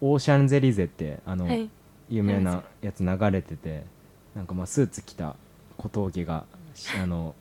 [0.00, 1.68] オーシャンゼリゼってあの、はい。
[2.10, 3.84] 有名なやつ流れてて
[4.34, 5.36] なんかまあスーツ着た
[5.76, 7.34] 小峠がしあの、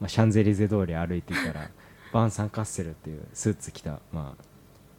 [0.00, 1.70] まあ、シャンゼリゼ通り歩いていたら
[2.12, 4.44] バンサン・ カッセルっていうスーツ着た、まあ、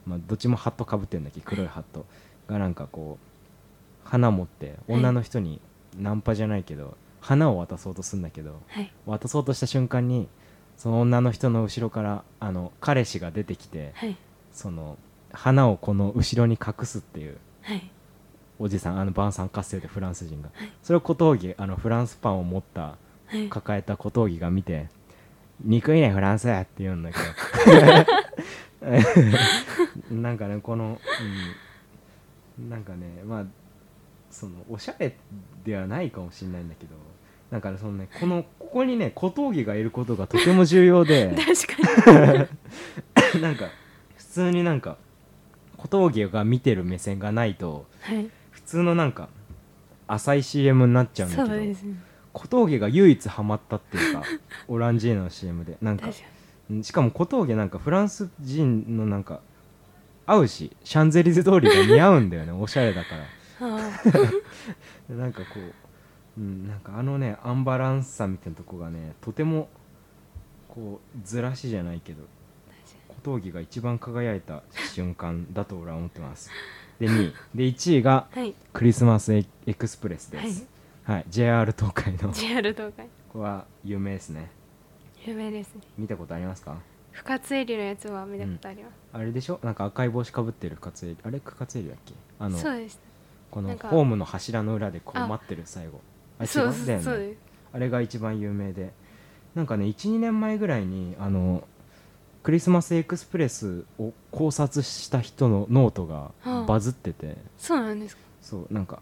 [0.06, 2.06] まあどっちもハットかぶってるんだけど黒いハット
[2.48, 5.60] がなんかこう花持って女の人に
[5.98, 8.92] ナンパじゃないけど花を渡そうとするんだけどはい。
[9.06, 10.28] 渡そうとした瞬間に
[10.76, 14.16] その女の人の後ろからあの彼氏が出てきてはい。
[14.52, 14.96] その
[15.32, 17.90] 花をこの後ろに隠すっていうはい
[18.58, 20.72] おじさんあのバンサン活性でフランス人が、はい。
[20.82, 22.98] それを小峠あのフランスパンを持ったは
[23.32, 23.48] い。
[23.48, 24.88] 抱えた小峠が見て
[25.64, 27.24] 「憎いねフランス!」って言うんだけど。
[30.10, 31.00] なんかねこの、
[32.58, 33.44] うん、なんかねまあ
[34.30, 35.16] そのおしゃれ
[35.64, 36.94] ではないかもしれないんだけど
[37.50, 42.46] なんかねそのねこのここにね小峠がいることがとても重要で 確かに。
[43.42, 43.68] なんか
[44.16, 44.98] 普通になんか
[45.76, 48.24] 小峠が見てる目線がないとはい。
[48.24, 48.30] 普
[48.66, 49.28] 通のなんか
[50.08, 51.76] 浅い CM になっちゃうんだそけど
[52.32, 54.22] 小峠が唯一ハマったっていうか
[54.68, 55.78] オランジーナの CM で。
[55.80, 56.08] なんか
[56.82, 59.40] しかも小峠なんかフランス人のなんか
[60.26, 63.24] 合うしシャンゼリゼ通りが似合うんだよね おしゃれだから。
[65.08, 65.60] なんかこ
[66.36, 69.68] う、うん、なんかあのねアンバランスさみたいなとこがねとても
[70.68, 72.24] こうずらしじゃないけど
[73.08, 76.50] 小峠が一番輝いた瞬間だと俺は思ってます
[76.98, 77.34] で2位。
[77.54, 78.26] で1位が
[78.72, 80.52] クリスマスエエクスプレスではい。
[80.52, 80.66] す、
[81.04, 81.24] はい。
[81.28, 82.18] JR 東海の。
[82.18, 83.06] こ JR 東海。
[83.32, 84.50] こは有名ですね。
[85.24, 85.80] 有名ですね。
[85.98, 86.76] 見たことありますか？
[87.12, 89.58] 深津絵里のやつは見たことあります、あれでしょ？
[89.62, 91.40] なんか赤い帽子かぶってる深津絵里あれ？
[91.40, 92.14] 深津絵里だっけ？
[92.38, 93.00] あのそうです。
[93.50, 96.00] このホームの柱の裏でこうあ待ってる最後。
[96.38, 97.34] あ違そううだよね。
[97.72, 98.92] あれが一番有名で。
[99.54, 101.66] なんかね12年前ぐらいにあの
[102.46, 106.64] クリスマスエクスプレスを考察した人のノートがはあ。
[106.64, 108.22] バズってて、そうなんですか？
[108.40, 109.00] そうなんか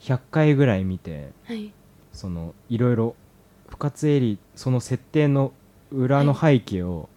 [0.00, 1.72] 100回ぐらい見てはい。
[2.12, 3.14] そのいろいろ
[3.68, 5.52] 深津絵里その設定の
[5.92, 7.08] 裏の背景を、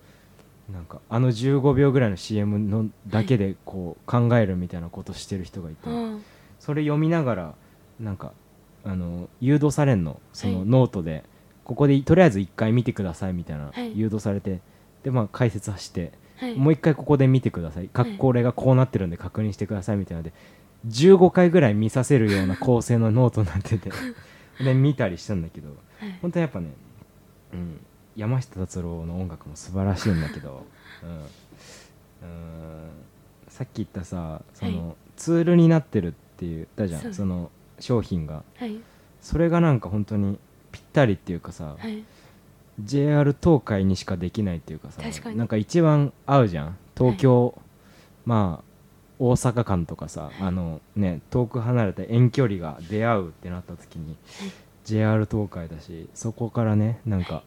[0.71, 6.19] なんかあの15秒ぐらいの CM のだけでこう考えるみたいなことしてる人がいて、あ。
[6.59, 7.53] それ読みながら
[7.99, 8.33] なんか
[8.85, 10.65] あの誘導されんのそのはい。
[10.67, 11.23] ノートで、
[11.63, 13.97] ここでとりあえず1回見てくださいみたいな、はい。
[13.97, 14.59] 誘導されて
[15.03, 16.55] でまあ解説はして、はい。
[16.55, 17.87] もう一回ここで見てください。
[17.87, 20.33] かこれがこうなってるんで確認してくださいみたいなので
[20.87, 23.91] 15回ぐらい見させるような構成のノートになってて
[24.63, 26.17] で見たりしたんだけどはい。
[26.21, 26.69] 本当にやっぱね、
[27.53, 27.79] うん、
[28.15, 30.65] 山下達郎の音楽も素晴らしいんだけど、
[31.03, 31.27] うん、うん
[33.49, 37.13] さっき言ったさその、はいツールになってるって言ったじゃん。
[37.13, 38.43] その商品が。
[38.55, 38.77] はい。
[39.19, 40.37] それがなんか本当に
[40.71, 42.03] ぴったりっていうかさ、はい
[42.79, 46.77] JR 東海にしかできないっていうかさなんか一番合うじゃん。
[46.97, 47.59] 東京、
[48.25, 48.63] まあ
[49.19, 54.15] 大阪間とかさあのね遠く離れた遠距離が出会うってなった時に
[54.85, 57.43] JR 東海だしそこからねなんか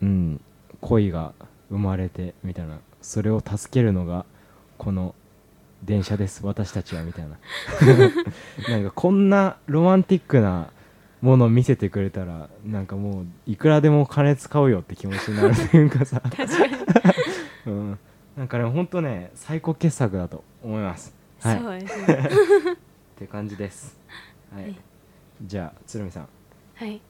[0.00, 0.40] うん
[0.80, 1.34] 恋が
[1.68, 2.78] 生まれてみたいな。
[3.02, 4.24] それを助けるのが
[4.78, 5.14] この
[5.82, 6.44] 電車です。
[6.44, 7.38] 私たちはみたいな。
[8.68, 10.70] なんかこんなロマンティックな
[11.22, 16.22] ものを見せてくれたらなんかもういくらでも金使うよって気持ちになるというかさ、
[17.66, 17.98] うん、
[18.36, 21.14] なんかねほんとね最高傑作だと思います。
[21.42, 21.60] はい。
[21.60, 22.30] そうですね。
[22.74, 22.76] っ
[23.16, 23.98] て感じです。
[24.54, 24.76] はい、はい。
[25.42, 26.28] じゃあ鶴見さん。
[26.74, 27.00] はい。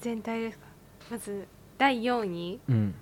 [0.00, 0.64] 全体ですか？
[1.10, 1.46] まず
[1.78, 2.94] 第4位うん。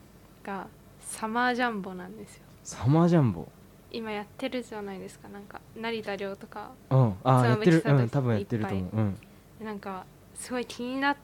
[0.45, 0.67] が
[1.01, 2.43] サマージャンボなんですよ。
[2.65, 3.49] サマージャンボ
[3.91, 5.29] 今やってるじゃないですか。
[5.29, 7.15] なんか成田凌とかうん。
[7.25, 7.83] あ妻やってる。
[7.85, 8.97] うん多分やってると思う。
[8.97, 9.19] うん。
[9.65, 11.17] なんかすごい気になっ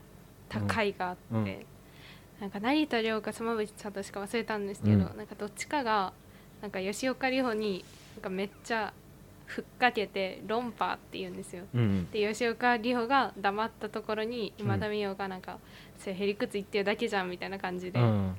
[0.48, 1.38] た回があって、うん。
[1.38, 1.66] うん。
[2.40, 5.00] なんか成田凌か妻夫木聡しか忘れたんですけど、うん。
[5.16, 6.12] なんかどっちかが
[6.62, 7.85] なんか吉岡里帆に
[8.16, 8.92] なんかめっちゃ
[9.46, 11.64] ふっかけて論破って言うんですよ。
[11.74, 12.11] うんうん。
[12.11, 15.59] で吉岡里帆が黙ったところに今田美桜がなんか、
[15.98, 18.35] それへりくつ言ってるだけじゃんみたいな感じで、うん。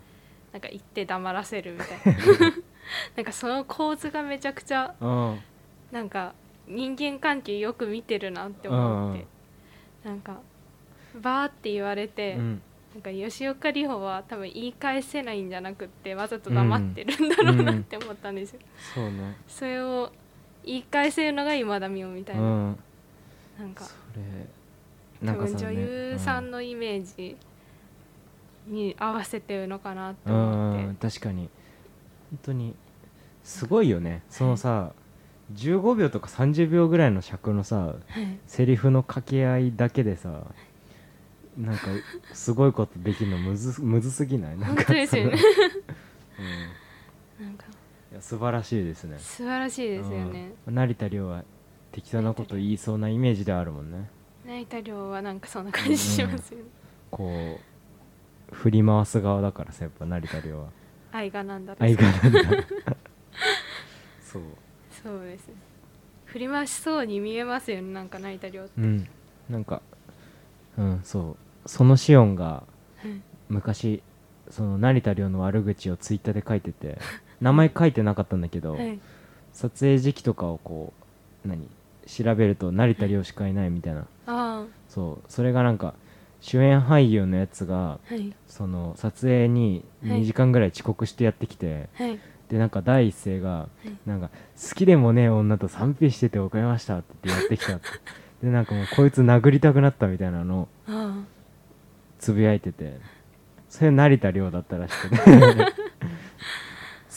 [0.52, 2.54] なんか言って黙らせるみたいな
[3.16, 5.40] なんかその構図がめちゃくちゃうん。
[5.92, 6.34] なんか
[6.68, 9.28] 人間関係よく見てるなって思って、
[10.04, 10.40] なんか
[11.22, 12.62] バーって言われて、うん。
[12.94, 18.60] なんか吉岡里帆は多分言い返せないんじゃなくってわざと黙ってるんだろうなって思ったんですよ、
[18.94, 19.36] そうね。
[19.48, 20.12] それを
[20.64, 22.78] 言い返せるのが今田美桜みたいうな、ん
[23.60, 23.74] なん
[25.22, 27.38] なんかさ分女優さんねのイメージ
[28.68, 30.96] に合わせてるのかなってうん思って、うん。
[30.96, 31.42] 確かに。
[31.42, 31.50] 本
[32.42, 32.76] 当に
[33.44, 34.24] すごいよね。
[34.30, 34.92] そのさ
[35.54, 38.40] 15秒とか30秒ぐらいの尺のさはい。
[38.48, 40.42] セリフの掛け合いだけでさ
[41.58, 41.88] なんか
[42.34, 44.58] すごいことできるのむず むずすぎない？
[44.58, 44.84] なんか。
[44.84, 45.38] 本当ですよね。
[45.38, 46.48] その
[47.40, 47.46] うん。
[47.48, 47.66] なんか。
[48.12, 49.18] いや素晴らしいですね。
[49.20, 50.76] 素晴らしいですよね、うん。
[50.76, 51.44] 成田凌は
[51.92, 54.10] 適当なこと言いそうなイメージであるもんね。
[54.46, 56.66] 成田凌はなんかそんな感じしますよね、
[57.10, 57.60] こ
[58.52, 60.68] う振り回す側だからさやっぱ成田凌は
[61.16, 62.42] 愛がなんだ愛がなんだ。
[64.22, 64.42] そ う
[65.04, 65.48] そうです。
[65.48, 65.54] ね
[66.26, 69.08] 振り回しそうに見えますよねなんか成田凌って、うん。
[69.50, 69.82] なんか
[70.78, 71.70] うんそう。
[71.70, 72.64] そのシオンが
[72.98, 74.04] はい昔
[74.50, 76.98] その成田凌の悪口をツイッターで書いてて
[77.40, 79.00] 名前書いてなかったんだけど、はい。
[79.54, 80.92] 撮影時期とかをこ
[81.46, 81.70] う何？
[82.08, 84.06] 調べると成田凌しかいないみたいな。
[84.28, 85.32] あそう。
[85.32, 85.94] それがなんか
[86.42, 88.34] 主演俳優のやつがあはい。
[88.48, 90.22] その撮影にはい。
[90.22, 92.20] 2時間ぐらい遅刻してやってきて、はい。
[92.50, 93.90] でなんか第一声がい。
[94.08, 97.88] なんか好きでもねえ女と賛否してて遅れましたって言ってやってきたって。
[98.44, 100.68] でなんかもうこいつ殴りたくなったみたいなの
[102.20, 103.00] つぶやいてて
[103.70, 105.16] それ成田凌だったらしくて。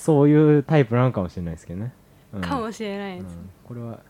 [0.08, 1.92] そういうタイプなのかもしれないですけどね、
[2.32, 2.44] うん。
[2.44, 3.50] あかもしれないです、うん。
[3.62, 4.00] これは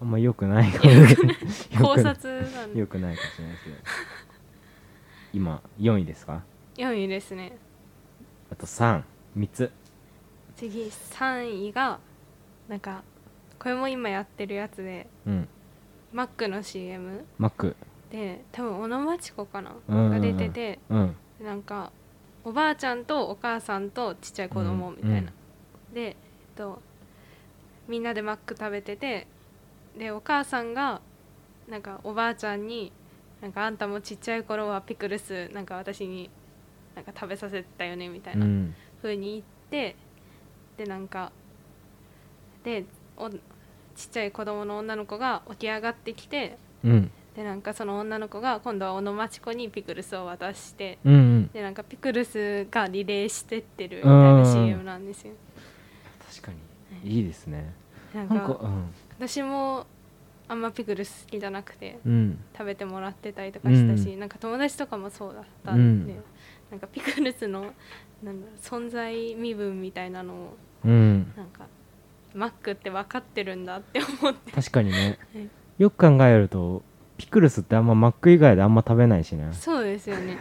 [0.00, 0.92] あんま良くないかも。
[0.92, 2.14] よ考くない。
[2.14, 2.78] 察なんで。
[2.78, 3.76] 良くないかもしれないですけど
[5.32, 6.42] 今4位ですか
[6.76, 7.56] ？4位ですね。
[8.50, 9.00] あと33
[9.52, 9.70] つ。
[10.56, 11.98] 次3位が
[12.68, 13.02] なんか
[13.58, 15.48] これも今やってるやつでうん。
[16.12, 17.76] マックの CM マック。
[18.10, 20.10] で多分小野町子かな、うんうんうん。
[20.10, 21.16] が出ててうん。
[21.42, 21.92] なんか
[22.44, 25.22] おばあちゃんとお母さんとちっちゃい子供みたいな、う
[25.92, 25.94] ん。
[25.94, 26.14] で、えっ
[26.56, 26.80] と、
[27.86, 29.26] みんなでマック食べてて
[29.96, 31.00] でお母さんが
[31.68, 32.92] なんかおばあちゃんに
[33.42, 36.28] なんかあんたもちっちゃい頃はピクルスなんか私に
[36.94, 38.74] なんか食べさせたよねみたいうなん。
[39.02, 39.96] 風に言って
[40.76, 41.32] でなんか
[42.64, 42.84] で
[43.16, 43.38] おちっ
[44.10, 47.10] ちゃい子供の女の子が起き上がってきてうん。
[47.36, 51.50] でなんかその女の子が今度は小野町子にピクルスを渡してうんうん。
[51.52, 55.32] でなんかピクルスがリレーしてってるみたいな CM なんですよ。
[56.28, 56.52] 確か
[57.04, 57.10] に。
[57.10, 57.72] いいですね。
[58.14, 58.60] なんかか
[59.18, 59.86] 私も
[60.50, 62.12] あんまピクルス好きじゃなくてうん。
[62.12, 66.22] うん食べてもらってたりとかしたし、うなんか友達とかもそうだったんで、うん。
[66.70, 67.72] なんかピクルスの
[68.22, 71.32] なんだ存在身分みたいなのをうん。
[71.36, 71.66] なんか
[72.34, 74.52] マックって分かってるんだって思って。
[74.52, 75.18] 確かにね。
[75.32, 75.48] はい。
[75.78, 76.82] よく考えると
[77.16, 79.48] ピクルスってあんまマック以外であんま食べないしね。
[79.52, 80.36] そうですよね。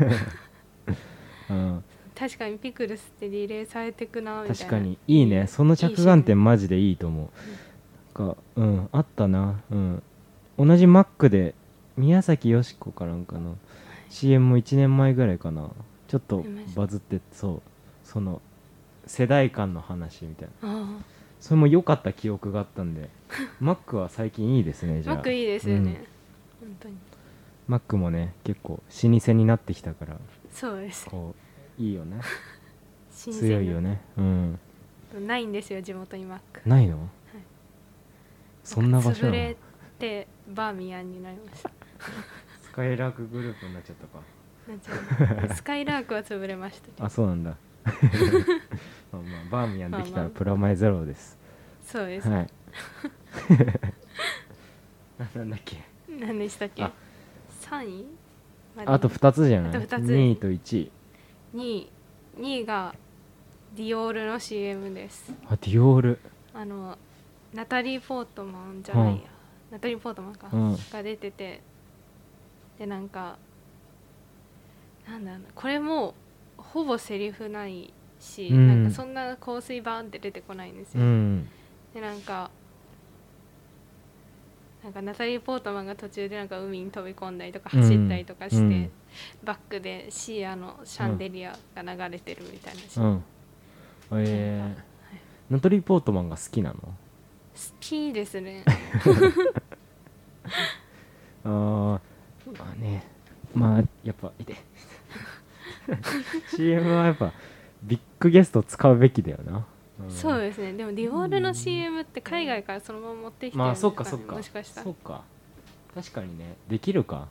[1.49, 1.84] うん。
[2.16, 4.55] 確かにピクルスってリレーされてくなみたいな。
[4.55, 4.97] 確かに。
[5.07, 5.47] いいね。
[5.47, 7.30] その着眼点マジでいいと思う
[8.20, 9.61] かうんあったな。
[9.72, 10.03] うん。
[10.57, 11.55] 同じマックで
[11.95, 13.57] 宮崎美子かなんかの
[14.09, 15.70] CM も1年前ぐらいかな。
[16.07, 16.43] ちょっと
[16.76, 17.61] バズってそう。
[18.03, 18.41] その
[19.05, 20.70] 世代間の話みたいな。
[20.70, 20.99] あ
[21.39, 23.09] それも良かった記憶があったんで。
[23.61, 25.15] マックは最近いいですねじゃあ。
[25.15, 26.03] あマックいいですよね、
[26.61, 26.67] うん。
[26.67, 26.95] 本当に。
[27.67, 30.17] マックもね結構老舗になってきたから。
[30.51, 31.05] そうです。
[31.05, 31.34] こ
[31.80, 32.20] ういいよね。
[33.11, 34.01] 強いよね。
[34.17, 34.59] うん。
[35.26, 36.67] ないんですよ地元にマック。
[36.67, 37.09] ないの、
[38.70, 39.57] そんな場所潰れ
[39.97, 41.72] てバーミヤンになりました
[42.61, 44.24] スカイラークグループになっちゃったか。
[45.55, 47.03] スカイラークは潰れましたけど。
[47.05, 47.57] あそうなんだ。
[49.11, 51.38] まあまあバーミヤンできたらプラマイゼロです、
[51.82, 52.47] そうです、はい。
[55.17, 55.78] な なんだっけ？
[56.07, 56.84] 何でしたっけ？
[56.84, 56.91] あ。
[57.61, 58.05] 3位
[58.78, 59.72] まあと2つじゃない？
[59.72, 59.93] あと二つ。
[60.05, 60.91] 2位と1位。
[61.55, 61.89] 2位。
[62.38, 62.93] 2位が
[63.76, 65.34] ディオールの CM です。
[65.47, 66.20] あディオール。
[66.53, 66.97] あの
[67.54, 69.22] ナタリー・ポートマンじゃないや、うん。
[69.72, 70.78] ナタリー・ポートマンか、うん。
[70.91, 71.62] が出てて。
[72.78, 73.38] でなんか
[75.08, 75.45] なんだろうな。
[75.56, 76.14] これも
[76.58, 78.68] ほぼセリフないし、うん。
[78.68, 81.47] なんかそんな香水バーンって出てこないんですうよ、ん。
[81.93, 82.52] でなんか
[84.84, 88.89] なんかナタリー・ポートマンが途中でなんか海に飛び込んだりとか走ったりとかして、
[89.43, 93.24] バックでシーアのシャンデリアが流れてるみたいなシーン、
[94.12, 94.24] うん。
[94.24, 96.76] えなんかー、ナトリー・ポートマンが好きなの？
[96.76, 96.91] 好
[97.80, 98.64] きですね。
[101.43, 101.99] あー
[102.57, 103.03] まあね。
[103.53, 104.55] まあやっぱいて。
[106.55, 107.34] CM はやっぱ
[107.84, 109.66] ビッグゲスト使うべきだよな、ん。
[110.10, 110.74] そうですね。
[110.74, 114.05] でもディオールの CM って海外からそのまま持ってきてるんまあですか、ねそっか。
[114.05, 114.84] そっかもしかしたら。
[114.84, 115.24] そっか。
[115.95, 116.55] 確かにね。
[116.68, 117.28] できるか。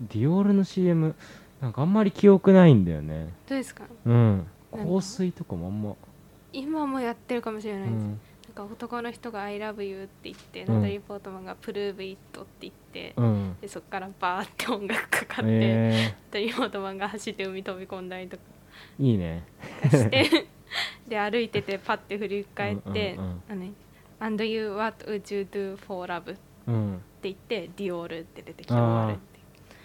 [0.00, 1.14] ディオールの CM
[1.60, 3.32] なんかあんまり記憶ないんだよね。
[3.48, 3.84] どうですか？
[4.04, 4.46] うん。
[4.72, 5.94] 香水とかもあんま、
[6.52, 8.20] 今もやってるかもしれないです、うん
[8.56, 10.74] か男の人が「I love you」って言って、うん。
[10.76, 13.56] ナタリー・ポートマンが「Prove it」って言って、うん。
[13.60, 18.42] でそこからバーって音楽かかって、えナタリー・ポートマンが走って海飛び込んだりとか。
[18.98, 19.44] ー、いいね。
[19.90, 20.46] して
[21.06, 23.72] で歩いててパッて振り返ってうんうんうん「あのね
[24.18, 27.00] And you what would you do for love?」ってうん。
[27.22, 29.36] 言って「ディオール」って出てきてって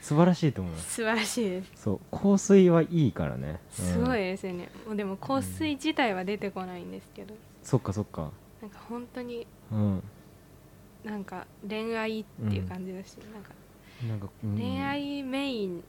[0.02, 0.76] 素晴らしいと思う。
[0.78, 1.72] 素晴らしいです。
[1.76, 2.00] そう。
[2.12, 3.86] 香水はいいからね、うん。
[3.86, 7.36] すごいですよね、もうでも香水自体は出てこないんですけど。
[7.64, 8.32] そっかそっか
[8.62, 10.04] なんか本当にうん。
[11.04, 13.50] なんか恋愛っていう感じだし、なんか
[14.08, 14.58] なんか、うん。
[14.58, 15.84] 恋愛メイン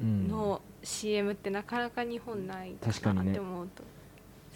[0.00, 0.28] うん。
[0.28, 3.82] の CM ってなかなか日本ないかなって思うと、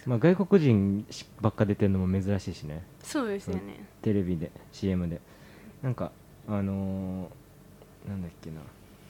[0.05, 1.05] まあ、外国人
[1.41, 2.83] ばっか出てるのも珍しいしね。
[3.01, 5.19] そうですよね、テレビで CM で。
[5.81, 6.11] なんか
[6.47, 8.61] あのーなんだっけな。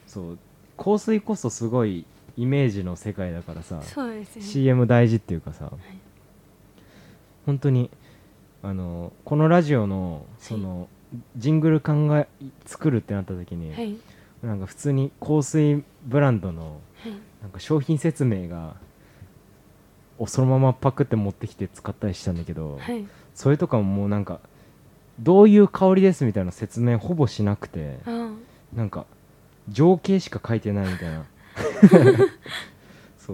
[0.07, 0.39] そう。
[0.77, 2.05] 香水こそすごい
[2.37, 3.79] イメージの世界だからさ。
[3.79, 4.25] ね。
[4.41, 5.71] CM 大事っていうかさ、
[7.49, 7.89] 本当に
[8.61, 10.87] あのこのラジオのその、
[11.35, 12.27] ジングル考え
[12.67, 13.97] 作るってなった時に、はい。
[14.43, 17.13] なんか普通に香水ブランドのはい。
[17.41, 18.75] なんか商品説明が
[20.19, 23.07] をそのままパクって持ってきて使ったりしたんだけど、はい。
[23.33, 24.41] それとかももうなんか
[25.19, 28.31] どういう香りですみたいな説明ほぼしなくてあ
[28.75, 29.05] なんか
[29.69, 31.25] 情景しか書いてないみたいな。
[33.17, 33.33] そ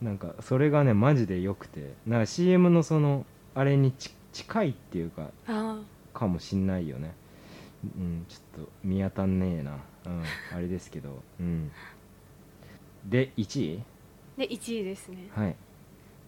[0.00, 0.04] う。
[0.04, 1.92] なんかそれがねマジで良くて。
[2.06, 5.78] なんか CM のそのあれにち近いっていうかあ
[6.14, 7.14] かもしんないよね。
[7.84, 9.78] うんちょっと見当たんねえな。
[10.06, 10.24] うん
[10.54, 11.22] あれですけど。
[11.40, 11.70] うん。
[13.04, 13.82] で1位？
[14.36, 15.28] で1位ですね。
[15.34, 15.56] はい。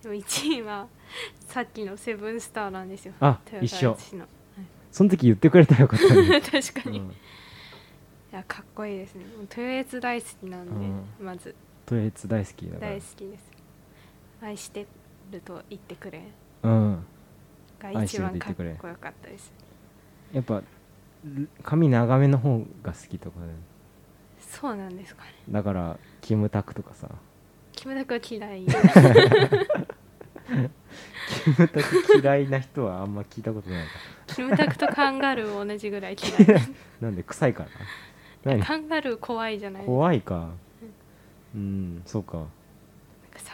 [0.03, 0.89] でも1位は
[1.47, 3.15] さっきのセブンスターなんですよ。
[3.21, 3.81] あ豊一緒。
[3.81, 4.27] 川悦司の
[4.93, 7.15] その時言ってくれたらよかったね、 確かに、いうん、
[8.31, 9.25] やかっこいいですね。
[9.41, 10.87] 豊悦大好きなんで、
[11.21, 11.55] うまず。
[11.87, 12.93] トイレツ大好きだから。
[12.93, 13.51] 大好きです。
[14.43, 14.87] 愛して
[15.31, 16.23] ると言ってくれ
[16.63, 17.05] うん。
[17.81, 19.53] が一番かっこよかったです。
[20.33, 20.63] やっぱ
[21.25, 23.47] ル髪長めの方が好きとかで
[24.41, 25.31] そうなんですかね。
[25.49, 27.09] だからキムタクとかさ。
[27.73, 28.65] キムタクは嫌い。
[28.65, 28.73] キ
[31.59, 33.91] ムタク嫌いな人はあんま聞いたことないか。
[34.27, 36.63] キムタクとカンガルー同じぐらい嫌い。
[37.01, 37.71] なんで臭いから
[38.45, 38.63] 何？
[38.63, 40.51] カンガルー怖いじゃない怖いか。
[41.55, 42.39] うんそうか。
[42.39, 42.45] サ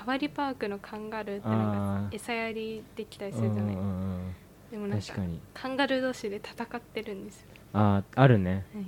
[0.09, 3.75] ファリパークのカンガルーってなんか餌やりできたりするじゃない。
[3.75, 4.35] んうん
[4.71, 5.39] でもなんか確かに。
[5.53, 8.65] カンガルー同士で戦ってるんですよ、あーあるね。
[8.75, 8.87] はい、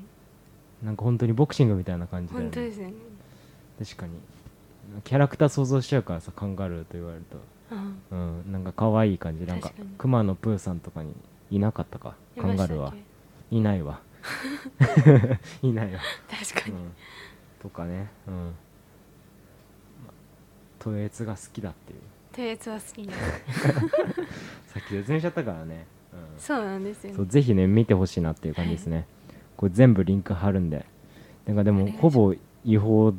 [0.83, 2.51] なんか本当にボクシングみたいな感じだよね。
[2.51, 2.95] 本当ですね。
[3.79, 4.13] 確かに。
[5.05, 7.37] キャラクター想像しちゃうからさカンガルーと言われると。
[7.71, 8.53] あうん。
[8.53, 9.45] なんか可愛い感じ。
[9.45, 9.91] なんか確かに。
[9.99, 11.15] クマのプーさんとかに
[11.51, 12.15] いなかったか？
[12.37, 12.95] ーカンガルーは。
[13.51, 14.01] いないわ。
[15.63, 16.93] いないわ、確かに、うん、
[17.63, 18.11] とかね。
[18.27, 18.55] うん
[20.81, 22.01] トエツが好きだっていう。
[22.33, 23.13] トエツは好きさ
[24.81, 29.07] っき説明しちゃったからね、うん、そうなんですよ、ね、そうぜひね見てほしいなっていう感じですね、
[29.57, 30.87] これ全部リンク貼るんで。
[31.47, 33.13] なんかでもほぼ違法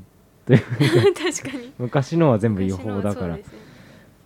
[0.45, 0.59] という
[1.14, 1.74] 確かに。
[1.78, 3.43] 昔のは全部違法だからね。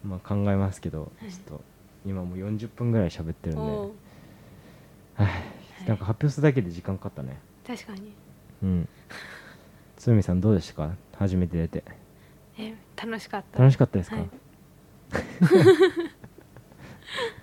[0.03, 1.31] まあ考えますけどはい。
[1.31, 1.63] ちょっと
[2.05, 3.61] 今もう40分ぐらい喋ってるんで、
[5.15, 5.87] はい。
[5.87, 7.39] なんか発表するだけで時間かかったね。
[7.65, 8.13] 確かに。
[8.61, 8.89] うん。
[9.97, 10.91] 鶴見さんどうでしたか？
[11.17, 11.83] 初めて出て。
[12.59, 13.59] え楽しかった。
[13.59, 14.29] 楽しかったですか、はい。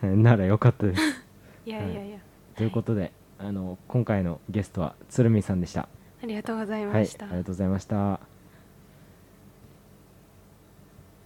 [0.16, 1.02] ならよかったです。
[1.64, 2.18] いやいやいや、
[2.56, 5.88] ということであの今回のゲストは鶴見さんでした。
[6.22, 8.31] ありがとうございはいありました、がとうございました